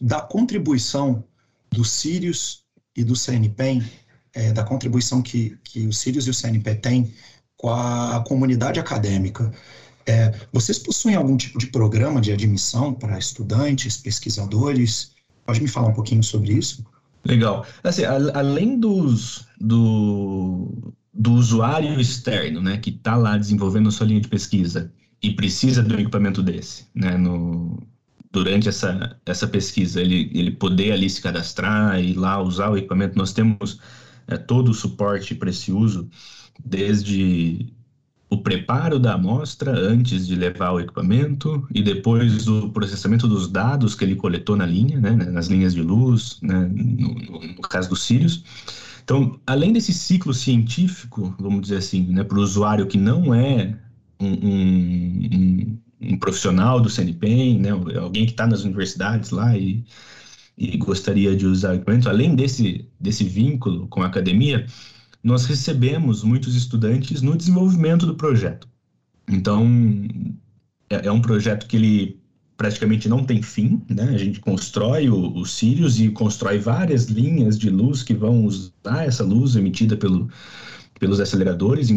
da 0.00 0.20
contribuição 0.20 1.24
do 1.72 1.84
Sirius 1.84 2.62
e 2.96 3.02
do 3.02 3.16
CNPEM, 3.16 3.82
é, 4.32 4.52
da 4.52 4.62
contribuição 4.62 5.20
que, 5.20 5.58
que 5.64 5.88
o 5.88 5.92
Sirius 5.92 6.28
e 6.28 6.30
o 6.30 6.34
CNP 6.34 6.76
têm 6.76 7.12
com 7.56 7.68
a 7.68 8.22
comunidade 8.24 8.78
acadêmica. 8.78 9.52
É, 10.08 10.32
vocês 10.50 10.78
possuem 10.78 11.14
algum 11.14 11.36
tipo 11.36 11.58
de 11.58 11.66
programa 11.66 12.18
de 12.18 12.32
admissão 12.32 12.94
para 12.94 13.18
estudantes, 13.18 13.98
pesquisadores? 13.98 15.12
Pode 15.44 15.60
me 15.60 15.68
falar 15.68 15.88
um 15.88 15.92
pouquinho 15.92 16.22
sobre 16.22 16.54
isso? 16.54 16.82
Legal. 17.26 17.66
Assim, 17.84 18.04
a, 18.04 18.14
além 18.32 18.80
dos, 18.80 19.46
do, 19.60 20.94
do 21.12 21.32
usuário 21.32 22.00
externo, 22.00 22.62
né, 22.62 22.78
que 22.78 22.88
está 22.88 23.16
lá 23.16 23.36
desenvolvendo 23.36 23.92
sua 23.92 24.06
linha 24.06 24.22
de 24.22 24.28
pesquisa 24.28 24.90
e 25.22 25.34
precisa 25.34 25.82
de 25.82 25.94
um 25.94 25.98
equipamento 25.98 26.42
desse, 26.42 26.86
né, 26.94 27.18
no, 27.18 27.78
durante 28.32 28.66
essa, 28.66 29.14
essa 29.26 29.46
pesquisa, 29.46 30.00
ele, 30.00 30.30
ele 30.32 30.52
poder 30.52 30.92
ali 30.92 31.10
se 31.10 31.20
cadastrar 31.20 32.00
e 32.02 32.14
lá 32.14 32.40
usar 32.40 32.70
o 32.70 32.78
equipamento, 32.78 33.18
nós 33.18 33.34
temos 33.34 33.78
é, 34.26 34.38
todo 34.38 34.70
o 34.70 34.74
suporte 34.74 35.34
para 35.34 35.50
esse 35.50 35.70
uso, 35.70 36.08
desde 36.64 37.74
o 38.30 38.38
preparo 38.38 38.98
da 38.98 39.14
amostra 39.14 39.72
antes 39.72 40.26
de 40.26 40.34
levar 40.34 40.72
o 40.72 40.80
equipamento 40.80 41.66
e 41.74 41.82
depois 41.82 42.46
o 42.46 42.68
processamento 42.70 43.26
dos 43.26 43.48
dados 43.48 43.94
que 43.94 44.04
ele 44.04 44.16
coletou 44.16 44.54
na 44.54 44.66
linha, 44.66 45.00
né, 45.00 45.12
nas 45.12 45.46
linhas 45.46 45.74
de 45.74 45.82
luz, 45.82 46.38
né, 46.42 46.70
no, 46.70 47.14
no, 47.14 47.62
caso 47.62 47.88
dos 47.88 48.02
cílios. 48.02 48.44
Então, 49.02 49.40
além 49.46 49.72
desse 49.72 49.94
ciclo 49.94 50.34
científico, 50.34 51.34
vamos 51.40 51.62
dizer 51.62 51.76
assim, 51.76 52.02
né, 52.08 52.22
para 52.22 52.38
o 52.38 52.42
usuário 52.42 52.86
que 52.86 52.98
não 52.98 53.32
é 53.32 53.74
um, 54.20 54.28
um, 54.28 55.28
um, 55.32 55.78
um 56.02 56.18
profissional 56.18 56.80
do 56.80 56.90
CNPEM, 56.90 57.60
né, 57.60 57.70
alguém 57.70 58.26
que 58.26 58.32
está 58.32 58.46
nas 58.46 58.62
universidades 58.62 59.30
lá 59.30 59.56
e, 59.56 59.82
e 60.58 60.76
gostaria 60.76 61.34
de 61.34 61.46
usar 61.46 61.70
o 61.70 61.74
equipamento, 61.76 62.10
além 62.10 62.36
desse, 62.36 62.86
desse 63.00 63.24
vínculo 63.24 63.86
com 63.88 64.02
a 64.02 64.06
academia, 64.06 64.66
nós 65.28 65.44
recebemos 65.44 66.24
muitos 66.24 66.54
estudantes 66.54 67.20
no 67.20 67.36
desenvolvimento 67.36 68.06
do 68.06 68.14
projeto. 68.14 68.66
Então, 69.28 69.68
é, 70.88 71.06
é 71.06 71.12
um 71.12 71.20
projeto 71.20 71.66
que 71.66 71.76
ele 71.76 72.20
praticamente 72.56 73.08
não 73.08 73.22
tem 73.22 73.42
fim, 73.42 73.82
né? 73.88 74.04
A 74.04 74.18
gente 74.18 74.40
constrói 74.40 75.08
o, 75.10 75.36
o 75.36 75.44
Sirius 75.44 76.00
e 76.00 76.08
constrói 76.08 76.58
várias 76.58 77.04
linhas 77.04 77.58
de 77.58 77.68
luz 77.68 78.02
que 78.02 78.14
vão 78.14 78.44
usar 78.44 79.04
essa 79.06 79.22
luz 79.22 79.54
emitida 79.54 79.96
pelo, 79.96 80.28
pelos 80.98 81.20
aceleradores. 81.20 81.90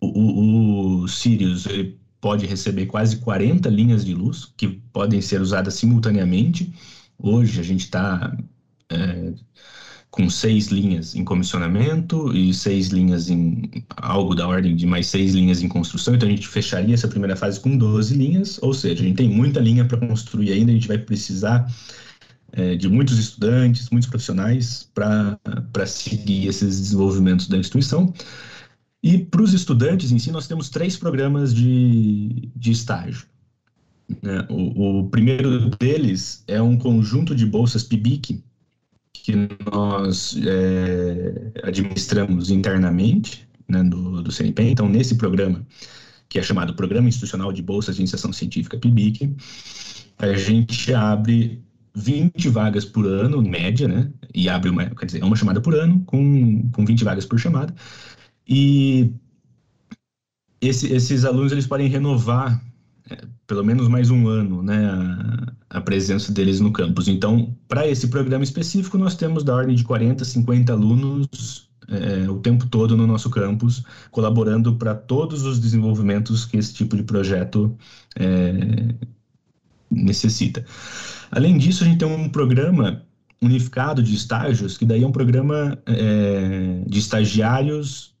O, 0.00 0.06
o, 0.06 1.02
o 1.02 1.08
Sirius 1.08 1.66
ele 1.66 2.00
pode 2.20 2.46
receber 2.46 2.86
quase 2.86 3.18
40 3.18 3.68
linhas 3.68 4.04
de 4.04 4.14
luz 4.14 4.50
que 4.56 4.66
podem 4.92 5.20
ser 5.20 5.42
usadas 5.42 5.74
simultaneamente. 5.74 6.72
Hoje 7.18 7.60
a 7.60 7.62
gente 7.62 7.84
está 7.84 8.36
é, 8.88 9.34
com 10.10 10.28
seis 10.28 10.68
linhas 10.68 11.14
em 11.14 11.24
comissionamento 11.24 12.36
e 12.36 12.52
seis 12.52 12.88
linhas 12.88 13.30
em 13.30 13.70
algo 13.96 14.34
da 14.34 14.46
ordem 14.46 14.74
de 14.74 14.84
mais 14.84 15.06
seis 15.06 15.34
linhas 15.34 15.62
em 15.62 15.68
construção. 15.68 16.14
Então 16.14 16.28
a 16.28 16.32
gente 16.32 16.48
fecharia 16.48 16.94
essa 16.94 17.06
primeira 17.06 17.36
fase 17.36 17.60
com 17.60 17.76
12 17.76 18.14
linhas, 18.16 18.58
ou 18.60 18.74
seja, 18.74 19.02
a 19.02 19.06
gente 19.06 19.16
tem 19.16 19.28
muita 19.28 19.60
linha 19.60 19.84
para 19.84 19.98
construir 19.98 20.52
ainda, 20.52 20.72
a 20.72 20.74
gente 20.74 20.88
vai 20.88 20.98
precisar 20.98 21.72
é, 22.52 22.74
de 22.74 22.88
muitos 22.88 23.18
estudantes, 23.18 23.88
muitos 23.90 24.08
profissionais 24.08 24.90
para 24.92 25.86
seguir 25.86 26.48
esses 26.48 26.80
desenvolvimentos 26.80 27.46
da 27.46 27.56
instituição. 27.56 28.12
E 29.02 29.16
para 29.18 29.42
os 29.42 29.54
estudantes 29.54 30.10
em 30.10 30.18
si, 30.18 30.30
nós 30.30 30.46
temos 30.46 30.68
três 30.68 30.96
programas 30.96 31.54
de, 31.54 32.50
de 32.54 32.72
estágio. 32.72 33.26
Né? 34.22 34.44
O, 34.50 35.00
o, 35.00 35.08
primeiro 35.08 35.70
deles 35.70 36.42
é 36.48 36.60
um 36.60 36.76
conjunto 36.76 37.34
de 37.34 37.46
bolsas 37.46 37.84
PIBIC 37.84 38.42
que 39.12 39.34
nós 39.70 40.36
é, 40.46 41.52
administramos 41.64 42.50
internamente 42.50 43.48
né, 43.68 43.82
do, 43.82 44.22
do 44.22 44.32
CNP. 44.32 44.62
Então, 44.62 44.88
nesse 44.88 45.16
programa, 45.16 45.64
que 46.28 46.38
é 46.38 46.42
chamado 46.42 46.74
Programa 46.74 47.08
Institucional 47.08 47.52
de 47.52 47.62
Bolsas 47.62 47.96
de 47.96 48.02
Iniciação 48.02 48.32
Científica 48.32 48.78
PIBIC, 48.78 49.34
a 50.18 50.32
gente 50.34 50.92
abre 50.92 51.62
20 51.94 52.48
vagas 52.48 52.84
por 52.84 53.06
ano, 53.06 53.42
média, 53.42 53.88
né? 53.88 54.10
E 54.34 54.48
abre 54.48 54.70
uma, 54.70 54.86
quer 54.90 55.06
dizer, 55.06 55.24
uma 55.24 55.36
chamada 55.36 55.60
por 55.60 55.74
ano, 55.74 56.02
com, 56.06 56.68
com 56.70 56.84
20 56.84 57.04
vagas 57.04 57.26
por 57.26 57.38
chamada. 57.38 57.74
E 58.46 59.12
esse, 60.60 60.92
esses 60.92 61.24
alunos 61.24 61.52
eles 61.52 61.66
podem 61.66 61.88
renovar 61.88 62.62
pelo 63.46 63.64
menos 63.64 63.88
mais 63.88 64.10
um 64.10 64.28
ano, 64.28 64.62
né, 64.62 64.86
a, 65.70 65.78
a 65.78 65.80
presença 65.80 66.32
deles 66.32 66.60
no 66.60 66.72
campus. 66.72 67.08
Então, 67.08 67.56
para 67.68 67.86
esse 67.86 68.08
programa 68.08 68.44
específico, 68.44 68.98
nós 68.98 69.14
temos 69.14 69.42
da 69.44 69.54
ordem 69.54 69.74
de 69.74 69.84
40, 69.84 70.24
50 70.24 70.72
alunos 70.72 71.70
é, 71.90 72.30
o 72.30 72.38
tempo 72.38 72.66
todo 72.66 72.96
no 72.96 73.06
nosso 73.06 73.28
campus, 73.30 73.82
colaborando 74.10 74.76
para 74.76 74.94
todos 74.94 75.42
os 75.42 75.58
desenvolvimentos 75.58 76.44
que 76.44 76.56
esse 76.56 76.72
tipo 76.72 76.96
de 76.96 77.02
projeto 77.02 77.76
é, 78.16 78.94
necessita. 79.90 80.64
Além 81.30 81.58
disso, 81.58 81.82
a 81.82 81.86
gente 81.86 81.98
tem 81.98 82.08
um 82.08 82.28
programa 82.28 83.02
unificado 83.42 84.02
de 84.02 84.14
estágios, 84.14 84.78
que 84.78 84.84
daí 84.84 85.02
é 85.02 85.06
um 85.06 85.12
programa 85.12 85.78
é, 85.86 86.82
de 86.86 86.98
estagiários 86.98 88.14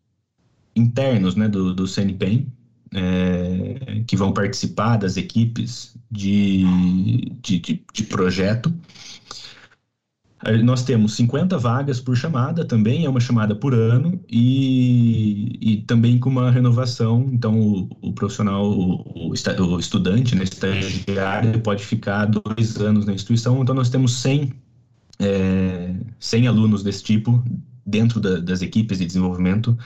internos 0.74 1.36
né, 1.36 1.48
do, 1.48 1.74
do 1.74 1.86
CNPEM, 1.86 2.52
é, 2.94 4.02
que 4.06 4.16
vão 4.16 4.32
participar 4.32 4.96
das 4.96 5.16
equipes 5.16 5.96
de, 6.10 6.64
de, 7.40 7.58
de, 7.58 7.84
de 7.92 8.02
projeto. 8.04 8.72
Nós 10.64 10.82
temos 10.82 11.14
50 11.16 11.58
vagas 11.58 12.00
por 12.00 12.16
chamada, 12.16 12.64
também 12.64 13.04
é 13.04 13.10
uma 13.10 13.20
chamada 13.20 13.54
por 13.54 13.74
ano, 13.74 14.18
e, 14.26 15.58
e 15.60 15.76
também 15.82 16.18
com 16.18 16.30
uma 16.30 16.50
renovação. 16.50 17.28
Então, 17.30 17.60
o, 17.60 17.88
o 18.00 18.12
profissional, 18.14 18.64
o, 18.64 19.30
o, 19.30 19.78
estudante, 19.78 20.34
né, 20.34 20.44
estagiário, 20.44 21.60
pode 21.60 21.84
ficar 21.84 22.24
dois 22.24 22.78
anos 22.78 23.04
na 23.04 23.12
instituição. 23.12 23.60
Então, 23.62 23.74
nós 23.74 23.90
temos 23.90 24.14
100, 24.14 24.50
é, 25.18 25.94
100 26.18 26.46
alunos 26.46 26.82
desse 26.82 27.04
tipo 27.04 27.44
dentro 27.84 28.18
da, 28.18 28.38
das 28.40 28.62
equipes 28.62 28.98
de 28.98 29.04
desenvolvimento 29.04 29.76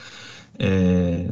é, 0.57 1.27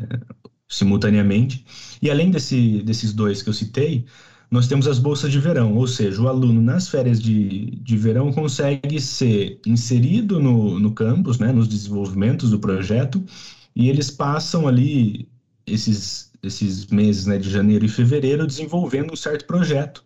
simultaneamente. 0.74 1.66
E 2.02 2.10
além 2.10 2.32
desse, 2.32 2.82
desses 2.84 3.14
dois 3.14 3.42
que 3.42 3.50
eu 3.50 3.54
citei, 3.54 4.06
nós 4.50 4.68
temos 4.68 4.88
as 4.88 5.00
bolsas 5.00 5.32
de 5.32 5.40
verão, 5.40 5.76
ou 5.76 5.88
seja, 5.88 6.22
o 6.22 6.28
aluno 6.28 6.62
nas 6.62 6.88
férias 6.88 7.22
de, 7.22 7.72
de 7.82 7.98
verão 7.98 8.32
consegue 8.32 9.00
ser 9.00 9.60
inserido 9.66 10.40
no, 10.40 10.80
no 10.80 10.92
campus, 10.92 11.40
né, 11.40 11.52
nos 11.52 11.68
desenvolvimentos 11.68 12.52
do 12.52 12.60
projeto, 12.60 13.24
e 13.76 13.90
eles 13.90 14.12
passam 14.12 14.68
ali 14.68 15.28
esses, 15.66 16.32
esses 16.44 16.86
meses 16.88 17.26
né, 17.26 17.38
de 17.38 17.50
janeiro 17.50 17.86
e 17.86 17.90
fevereiro 17.90 18.46
desenvolvendo 18.46 19.14
um 19.14 19.16
certo 19.16 19.46
projeto 19.46 20.04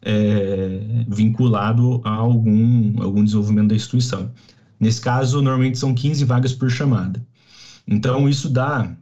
é, 0.00 1.04
vinculado 1.08 2.00
a 2.04 2.10
algum, 2.10 3.02
algum 3.02 3.24
desenvolvimento 3.24 3.68
da 3.68 3.74
instituição. 3.74 4.32
Nesse 4.78 5.00
caso, 5.00 5.40
normalmente 5.42 5.78
são 5.78 5.94
15 5.94 6.24
vagas 6.24 6.52
por 6.52 6.70
chamada. 6.70 7.24
Então, 7.86 8.28
isso 8.28 8.48
dá 8.48 8.96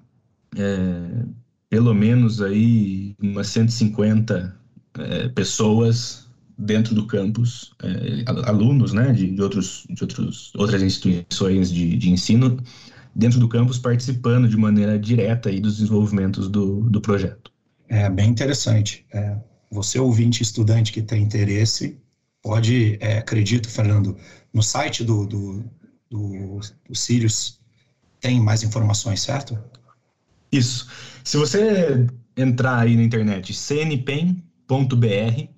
é, 0.56 1.24
pelo 1.68 1.94
menos 1.94 2.42
aí 2.42 3.14
umas 3.20 3.48
150 3.48 4.56
é, 4.98 5.28
pessoas 5.28 6.28
dentro 6.58 6.94
do 6.94 7.06
campus, 7.06 7.72
é, 7.82 8.24
alunos 8.46 8.92
né, 8.92 9.12
de, 9.12 9.30
de, 9.30 9.40
outros, 9.40 9.86
de 9.88 10.02
outros, 10.02 10.52
outras 10.56 10.82
instituições 10.82 11.72
de, 11.72 11.96
de 11.96 12.10
ensino 12.10 12.58
dentro 13.14 13.40
do 13.40 13.48
campus 13.48 13.78
participando 13.78 14.48
de 14.48 14.56
maneira 14.56 14.98
direta 14.98 15.48
aí 15.48 15.60
dos 15.60 15.78
desenvolvimentos 15.78 16.48
do, 16.48 16.82
do 16.90 17.00
projeto. 17.00 17.50
É 17.88 18.08
bem 18.08 18.30
interessante. 18.30 19.04
É, 19.12 19.36
você, 19.70 19.98
ouvinte 19.98 20.42
estudante 20.42 20.92
que 20.92 21.02
tem 21.02 21.22
interesse, 21.22 21.98
pode, 22.42 22.98
é, 23.00 23.18
acredito, 23.18 23.68
Fernando, 23.68 24.16
no 24.52 24.62
site 24.62 25.02
do, 25.02 25.26
do, 25.26 25.64
do, 26.10 26.60
do 26.88 26.94
Sirius 26.94 27.58
tem 28.20 28.40
mais 28.40 28.62
informações, 28.62 29.22
certo? 29.22 29.58
Isso. 30.52 30.86
Se 31.24 31.36
você 31.36 32.06
entrar 32.36 32.78
aí 32.80 32.96
na 32.96 33.02
internet, 33.02 33.52
cnpen 33.52 34.42
br 34.96 35.50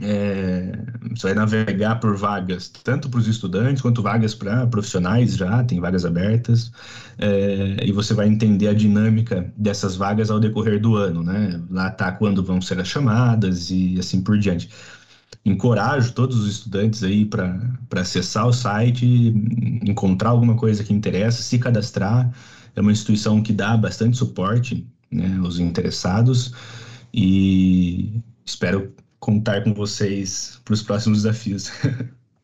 é, 0.00 0.72
você 1.14 1.28
vai 1.28 1.34
navegar 1.34 2.00
por 2.00 2.16
vagas, 2.16 2.68
tanto 2.68 3.08
para 3.08 3.20
os 3.20 3.28
estudantes 3.28 3.80
quanto 3.82 4.02
vagas 4.02 4.34
para 4.34 4.66
profissionais 4.66 5.36
já, 5.36 5.62
tem 5.62 5.80
vagas 5.80 6.04
abertas, 6.04 6.72
é, 7.18 7.86
e 7.86 7.92
você 7.92 8.12
vai 8.14 8.26
entender 8.26 8.68
a 8.68 8.74
dinâmica 8.74 9.52
dessas 9.56 9.94
vagas 9.94 10.30
ao 10.30 10.40
decorrer 10.40 10.80
do 10.80 10.96
ano, 10.96 11.22
né? 11.22 11.62
Lá 11.70 11.90
tá 11.90 12.10
quando 12.10 12.42
vão 12.42 12.60
ser 12.60 12.80
as 12.80 12.88
chamadas 12.88 13.70
e 13.70 13.96
assim 13.98 14.20
por 14.22 14.38
diante. 14.38 14.68
Encorajo 15.44 16.12
todos 16.12 16.36
os 16.38 16.50
estudantes 16.50 17.02
aí 17.02 17.24
para 17.24 17.58
acessar 17.96 18.46
o 18.46 18.52
site, 18.52 19.06
encontrar 19.86 20.30
alguma 20.30 20.56
coisa 20.56 20.84
que 20.84 20.92
interessa, 20.92 21.42
se 21.42 21.58
cadastrar. 21.58 22.32
É 22.74 22.80
uma 22.80 22.92
instituição 22.92 23.42
que 23.42 23.52
dá 23.52 23.76
bastante 23.76 24.16
suporte 24.16 24.86
né, 25.10 25.38
aos 25.42 25.58
interessados 25.58 26.52
e 27.12 28.22
Espero 28.44 28.94
contar 29.20 29.62
com 29.62 29.72
vocês 29.72 30.60
para 30.64 30.74
os 30.74 30.82
próximos 30.82 31.22
desafios. 31.22 31.70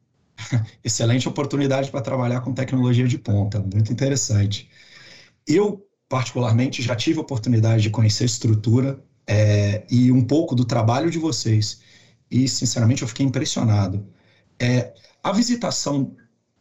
Excelente 0.84 1.28
oportunidade 1.28 1.90
para 1.90 2.00
trabalhar 2.00 2.40
com 2.40 2.54
tecnologia 2.54 3.06
de 3.08 3.18
ponta, 3.18 3.58
muito 3.58 3.92
interessante. 3.92 4.70
Eu, 5.46 5.84
particularmente, 6.08 6.82
já 6.82 6.94
tive 6.94 7.18
a 7.18 7.22
oportunidade 7.22 7.82
de 7.82 7.90
conhecer 7.90 8.24
a 8.24 8.26
estrutura 8.26 9.04
é, 9.26 9.84
e 9.90 10.12
um 10.12 10.24
pouco 10.24 10.54
do 10.54 10.64
trabalho 10.64 11.10
de 11.10 11.18
vocês, 11.18 11.80
e, 12.30 12.46
sinceramente, 12.48 13.02
eu 13.02 13.08
fiquei 13.08 13.26
impressionado. 13.26 14.06
É, 14.58 14.94
a 15.22 15.32
visitação 15.32 16.14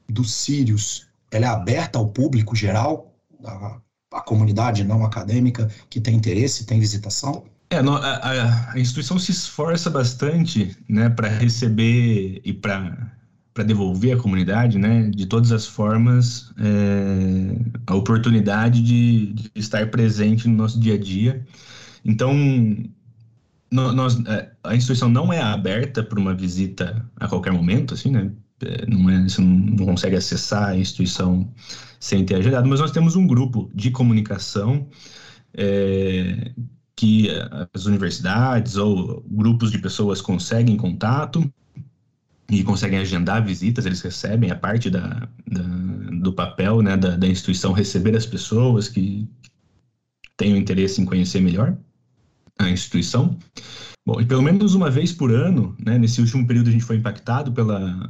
dos 0.10 0.34
Sírios, 0.34 1.08
ela 1.30 1.45
é 1.45 1.49
aberta 1.49 1.99
ao 1.99 2.08
público 2.08 2.56
geral, 2.56 3.16
a, 3.45 3.80
a 4.13 4.21
comunidade 4.21 4.84
não 4.84 5.06
acadêmica 5.06 5.69
que 5.89 6.00
tem 6.00 6.15
interesse, 6.15 6.65
tem 6.65 6.80
visitação? 6.80 7.45
É, 7.69 7.80
a, 7.80 8.71
a, 8.73 8.80
instituição 8.80 9.19
se 9.19 9.32
esforça 9.32 9.89
bastante, 9.89 10.76
né, 10.88 11.10
para 11.10 11.28
receber 11.28 12.41
e 12.43 12.54
para 12.54 13.15
para 13.54 13.63
devolver 13.63 14.15
à 14.15 14.21
comunidade, 14.21 14.78
né, 14.78 15.10
de 15.10 15.26
todas 15.26 15.52
as 15.52 15.65
formas, 15.65 16.54
é, 16.60 17.80
a 17.88 17.95
oportunidade 17.95 18.84
de, 18.84 19.34
de, 19.34 19.52
estar 19.56 19.89
presente 19.89 20.47
no 20.47 20.56
nosso 20.56 20.80
dia 20.80 20.93
a 20.93 20.97
dia. 21.00 21.43
Então, 22.06 22.36
no, 23.71 23.91
nós, 23.93 24.23
é, 24.28 24.52
a 24.63 24.76
instituição 24.76 25.10
não 25.10 25.34
é 25.34 25.41
aberta 25.41 26.04
para 26.04 26.19
uma 26.19 26.36
visita 26.36 27.04
a 27.15 27.28
qualquer 27.28 27.52
momento, 27.52 27.95
assim, 27.95 28.12
né? 28.12 28.30
É, 28.63 28.86
não 28.88 29.10
é, 29.10 29.24
você 29.24 29.41
não 29.41 29.86
consegue 29.86 30.15
acessar 30.15 30.70
a 30.70 30.78
instituição 30.78 31.52
sem 32.00 32.26
ter 32.26 32.36
agendado, 32.36 32.67
mas 32.67 32.80
nós 32.80 32.91
temos 32.91 33.15
um 33.15 33.28
grupo 33.28 33.70
de 33.74 33.91
comunicação 33.91 34.88
é, 35.54 36.52
que 36.96 37.30
as 37.74 37.86
universidades 37.86 38.76
ou 38.76 39.24
grupos 39.30 39.72
de 39.72 39.78
pessoas 39.78 40.22
conseguem 40.22 40.76
contato 40.76 41.52
e 42.50 42.63
conseguem 42.63 43.00
agendar 43.00 43.46
visitas, 43.46 43.86
eles 43.86 44.02
recebem 44.02 44.50
a 44.50 44.56
parte 44.56 44.89
da, 44.89 45.28
da 45.46 45.63
do 46.20 46.34
papel 46.34 46.82
né, 46.82 46.98
da, 46.98 47.15
da, 47.15 47.28
instituição 47.28 47.74
receber 47.74 48.15
as 48.15 48.26
pessoas 48.26 48.89
que 48.89 49.28
tenham 50.36 50.58
interesse 50.58 51.02
em 51.02 51.06
conhecer 51.06 51.41
melhor 51.41 51.78
a 52.58 52.70
instituição. 52.70 53.38
Bom, 54.06 54.20
e 54.20 54.26
pelo 54.26 54.41
menos 54.41 54.74
uma 54.74 54.89
vez 54.89 55.12
por 55.12 55.32
ano, 55.32 55.76
né, 55.84 55.98
nesse 55.98 56.22
último 56.22 56.48
período 56.48 56.70
a 56.70 56.72
gente 56.72 56.84
foi 56.84 56.96
impactado 56.96 57.51
pela, 57.51 58.10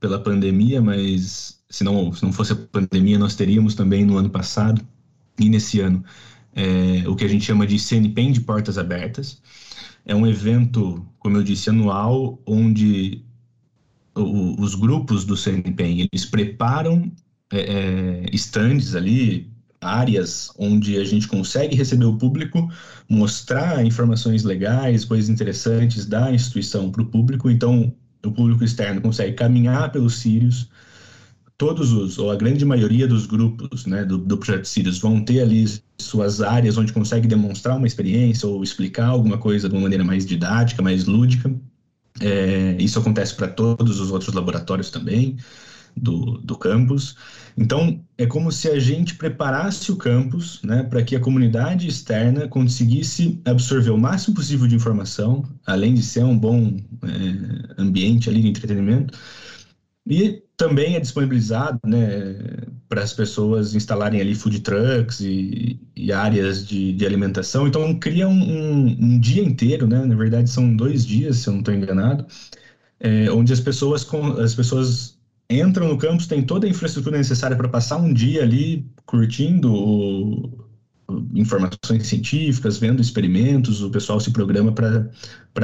pela 0.00 0.18
pandemia, 0.18 0.80
mas 0.80 1.62
se 1.68 1.84
não, 1.84 2.12
se 2.12 2.22
não 2.22 2.32
fosse 2.32 2.52
a 2.52 2.56
pandemia, 2.56 3.18
nós 3.18 3.36
teríamos 3.36 3.74
também 3.74 4.04
no 4.04 4.16
ano 4.16 4.30
passado 4.30 4.84
e 5.38 5.48
nesse 5.48 5.80
ano 5.80 6.02
é, 6.54 7.08
o 7.08 7.14
que 7.14 7.24
a 7.24 7.28
gente 7.28 7.44
chama 7.44 7.66
de 7.66 7.78
CNPEM 7.78 8.32
de 8.32 8.40
Portas 8.40 8.78
Abertas. 8.78 9.40
É 10.04 10.14
um 10.14 10.26
evento, 10.26 11.06
como 11.18 11.36
eu 11.36 11.42
disse, 11.42 11.70
anual, 11.70 12.40
onde 12.46 13.22
o, 14.14 14.60
os 14.60 14.74
grupos 14.74 15.24
do 15.24 15.36
CNPEM, 15.36 16.08
eles 16.12 16.24
preparam 16.24 17.12
é, 17.52 17.60
é, 17.60 18.30
stands 18.32 18.94
ali, 18.94 19.50
áreas 19.80 20.52
onde 20.58 20.98
a 20.98 21.04
gente 21.04 21.26
consegue 21.26 21.74
receber 21.74 22.04
o 22.04 22.18
público, 22.18 22.68
mostrar 23.08 23.84
informações 23.84 24.44
legais, 24.44 25.04
coisas 25.04 25.30
interessantes 25.30 26.04
da 26.04 26.32
instituição 26.32 26.90
para 26.90 27.02
o 27.02 27.06
público. 27.06 27.50
Então, 27.50 27.94
o 28.24 28.32
público 28.32 28.64
externo 28.64 29.00
consegue 29.00 29.34
caminhar 29.34 29.90
pelos 29.92 30.18
Sirius, 30.18 30.68
todos 31.56 31.92
os, 31.92 32.18
ou 32.18 32.30
a 32.30 32.36
grande 32.36 32.64
maioria 32.64 33.06
dos 33.06 33.26
grupos 33.26 33.84
né, 33.86 34.04
do, 34.04 34.18
do 34.18 34.38
projeto 34.38 34.64
Sirius 34.64 34.98
vão 34.98 35.22
ter 35.22 35.40
ali 35.40 35.64
suas 35.98 36.40
áreas 36.40 36.78
onde 36.78 36.92
consegue 36.92 37.28
demonstrar 37.28 37.76
uma 37.76 37.86
experiência 37.86 38.48
ou 38.48 38.62
explicar 38.62 39.08
alguma 39.08 39.36
coisa 39.36 39.68
de 39.68 39.74
uma 39.74 39.82
maneira 39.82 40.02
mais 40.02 40.24
didática, 40.24 40.82
mais 40.82 41.04
lúdica. 41.04 41.54
É, 42.20 42.76
isso 42.78 42.98
acontece 42.98 43.34
para 43.34 43.48
todos 43.48 44.00
os 44.00 44.10
outros 44.10 44.34
laboratórios 44.34 44.90
também 44.90 45.36
do, 45.96 46.38
do 46.38 46.56
campus. 46.56 47.16
Então, 47.56 48.02
é 48.16 48.26
como 48.26 48.50
se 48.50 48.68
a 48.68 48.78
gente 48.78 49.16
preparasse 49.16 49.90
o 49.92 49.96
campus 49.96 50.60
né, 50.62 50.82
para 50.82 51.02
que 51.02 51.16
a 51.16 51.20
comunidade 51.20 51.88
externa 51.88 52.48
conseguisse 52.48 53.40
absorver 53.44 53.90
o 53.90 53.98
máximo 53.98 54.34
possível 54.34 54.66
de 54.66 54.74
informação, 54.74 55.44
além 55.66 55.94
de 55.94 56.02
ser 56.02 56.24
um 56.24 56.38
bom 56.38 56.76
é, 57.02 57.80
ambiente 57.80 58.28
ali 58.28 58.42
de 58.42 58.48
entretenimento, 58.48 59.18
e 60.06 60.42
também 60.56 60.96
é 60.96 61.00
disponibilizado 61.00 61.78
né, 61.86 62.36
para 62.88 63.02
as 63.02 63.12
pessoas 63.12 63.74
instalarem 63.74 64.20
ali 64.20 64.34
food 64.34 64.60
trucks 64.60 65.20
e, 65.20 65.80
e 65.94 66.12
áreas 66.12 66.66
de, 66.66 66.92
de, 66.92 67.06
alimentação. 67.06 67.66
Então, 67.66 67.98
cria 67.98 68.26
um, 68.26 68.32
um, 68.32 68.96
um, 69.00 69.20
dia 69.20 69.42
inteiro, 69.42 69.86
né? 69.86 70.04
na 70.04 70.14
verdade 70.14 70.50
são 70.50 70.74
dois 70.74 71.06
dias, 71.06 71.36
se 71.36 71.48
eu 71.48 71.52
não 71.52 71.60
estou 71.60 71.72
enganado, 71.72 72.26
é, 72.98 73.30
onde 73.30 73.52
as 73.52 73.60
pessoas, 73.60 74.06
as 74.38 74.54
pessoas 74.54 75.19
entram 75.50 75.88
no 75.88 75.98
campus, 75.98 76.26
tem 76.26 76.42
toda 76.42 76.66
a 76.66 76.70
infraestrutura 76.70 77.18
necessária 77.18 77.56
para 77.56 77.68
passar 77.68 77.96
um 77.96 78.12
dia 78.12 78.42
ali 78.42 78.86
curtindo 79.04 79.72
o, 79.72 80.70
informações 81.34 82.06
científicas, 82.06 82.78
vendo 82.78 83.02
experimentos, 83.02 83.82
o 83.82 83.90
pessoal 83.90 84.20
se 84.20 84.30
programa 84.30 84.72
para 84.72 85.10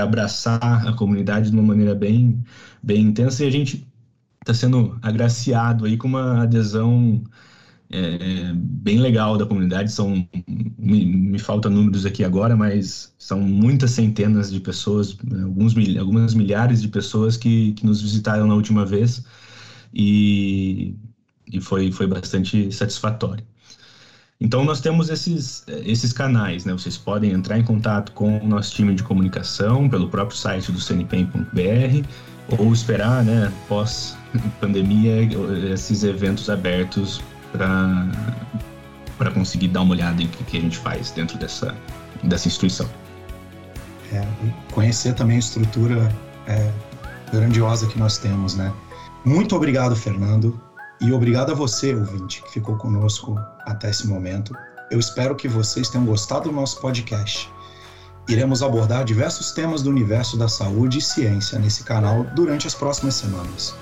abraçar 0.02 0.86
a 0.86 0.92
comunidade 0.92 1.50
de 1.50 1.56
uma 1.56 1.62
maneira 1.62 1.94
bem, 1.94 2.42
bem 2.82 3.02
intensa 3.02 3.44
e 3.44 3.48
a 3.48 3.50
gente 3.50 3.86
está 4.40 4.52
sendo 4.52 4.98
agraciado 5.02 5.84
aí 5.84 5.96
com 5.96 6.08
uma 6.08 6.42
adesão 6.42 7.22
é, 7.90 8.52
bem 8.54 8.98
legal 8.98 9.36
da 9.36 9.46
comunidade. 9.46 9.92
São, 9.92 10.26
me, 10.78 11.04
me 11.04 11.38
falta 11.38 11.70
números 11.70 12.04
aqui 12.04 12.24
agora, 12.24 12.56
mas 12.56 13.14
são 13.18 13.40
muitas 13.40 13.92
centenas 13.92 14.52
de 14.52 14.60
pessoas, 14.60 15.16
alguns, 15.42 15.74
algumas 15.98 16.34
milhares 16.34 16.82
de 16.82 16.88
pessoas 16.88 17.36
que, 17.36 17.72
que 17.72 17.86
nos 17.86 18.02
visitaram 18.02 18.46
na 18.46 18.54
última 18.54 18.84
vez 18.84 19.24
e, 19.92 20.94
e 21.52 21.60
foi, 21.60 21.92
foi 21.92 22.06
bastante 22.06 22.72
satisfatório. 22.72 23.44
Então, 24.38 24.64
nós 24.64 24.80
temos 24.80 25.08
esses, 25.08 25.64
esses 25.66 26.12
canais, 26.12 26.66
né? 26.66 26.72
Vocês 26.72 26.98
podem 26.98 27.32
entrar 27.32 27.58
em 27.58 27.64
contato 27.64 28.12
com 28.12 28.38
o 28.38 28.46
nosso 28.46 28.74
time 28.74 28.94
de 28.94 29.02
comunicação 29.02 29.88
pelo 29.88 30.10
próprio 30.10 30.36
site 30.36 30.70
do 30.70 30.78
cnpem.br 30.78 32.06
ou 32.58 32.72
esperar, 32.72 33.24
né, 33.24 33.52
pós-pandemia, 33.68 35.28
esses 35.72 36.04
eventos 36.04 36.48
abertos 36.48 37.20
para 37.52 39.30
conseguir 39.32 39.68
dar 39.68 39.80
uma 39.80 39.92
olhada 39.92 40.22
em 40.22 40.26
o 40.26 40.28
que 40.28 40.58
a 40.58 40.60
gente 40.60 40.78
faz 40.78 41.10
dentro 41.10 41.38
dessa, 41.38 41.74
dessa 42.22 42.46
instituição. 42.46 42.88
É, 44.12 44.24
conhecer 44.72 45.14
também 45.14 45.36
a 45.36 45.40
estrutura 45.40 46.14
é, 46.46 46.70
grandiosa 47.32 47.86
que 47.88 47.98
nós 47.98 48.18
temos, 48.18 48.54
né? 48.54 48.72
Muito 49.26 49.56
obrigado, 49.56 49.96
Fernando, 49.96 50.60
e 51.00 51.12
obrigado 51.12 51.50
a 51.50 51.54
você, 51.54 51.92
ouvinte, 51.92 52.40
que 52.44 52.52
ficou 52.52 52.76
conosco 52.76 53.36
até 53.64 53.90
esse 53.90 54.06
momento. 54.06 54.56
Eu 54.88 55.00
espero 55.00 55.34
que 55.34 55.48
vocês 55.48 55.88
tenham 55.88 56.06
gostado 56.06 56.48
do 56.48 56.54
nosso 56.54 56.80
podcast. 56.80 57.50
Iremos 58.28 58.62
abordar 58.62 59.04
diversos 59.04 59.50
temas 59.50 59.82
do 59.82 59.90
universo 59.90 60.36
da 60.36 60.46
saúde 60.46 60.98
e 60.98 61.02
ciência 61.02 61.58
nesse 61.58 61.82
canal 61.82 62.22
durante 62.36 62.68
as 62.68 62.74
próximas 62.76 63.16
semanas. 63.16 63.74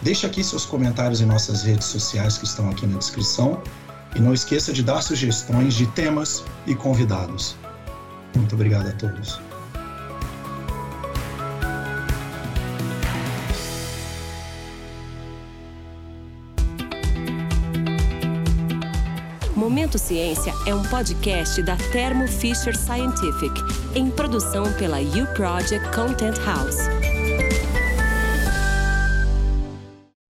Deixe 0.00 0.24
aqui 0.24 0.44
seus 0.44 0.64
comentários 0.64 1.20
em 1.20 1.26
nossas 1.26 1.64
redes 1.64 1.88
sociais 1.88 2.38
que 2.38 2.44
estão 2.44 2.70
aqui 2.70 2.86
na 2.86 2.98
descrição 2.98 3.60
e 4.14 4.20
não 4.20 4.32
esqueça 4.32 4.72
de 4.72 4.84
dar 4.84 5.02
sugestões 5.02 5.74
de 5.74 5.88
temas 5.88 6.44
e 6.68 6.74
convidados. 6.76 7.56
Muito 8.32 8.54
obrigado 8.54 8.86
a 8.86 8.92
todos. 8.92 9.47
Momento 19.88 19.98
Ciência 19.98 20.52
é 20.66 20.74
um 20.74 20.82
podcast 20.82 21.62
da 21.62 21.74
Thermo 21.92 22.28
Fisher 22.28 22.76
Scientific, 22.76 23.54
em 23.94 24.10
produção 24.10 24.70
pela 24.74 24.98
U 25.00 25.26
Project 25.34 25.88
Content 25.96 26.36
House. 26.44 27.17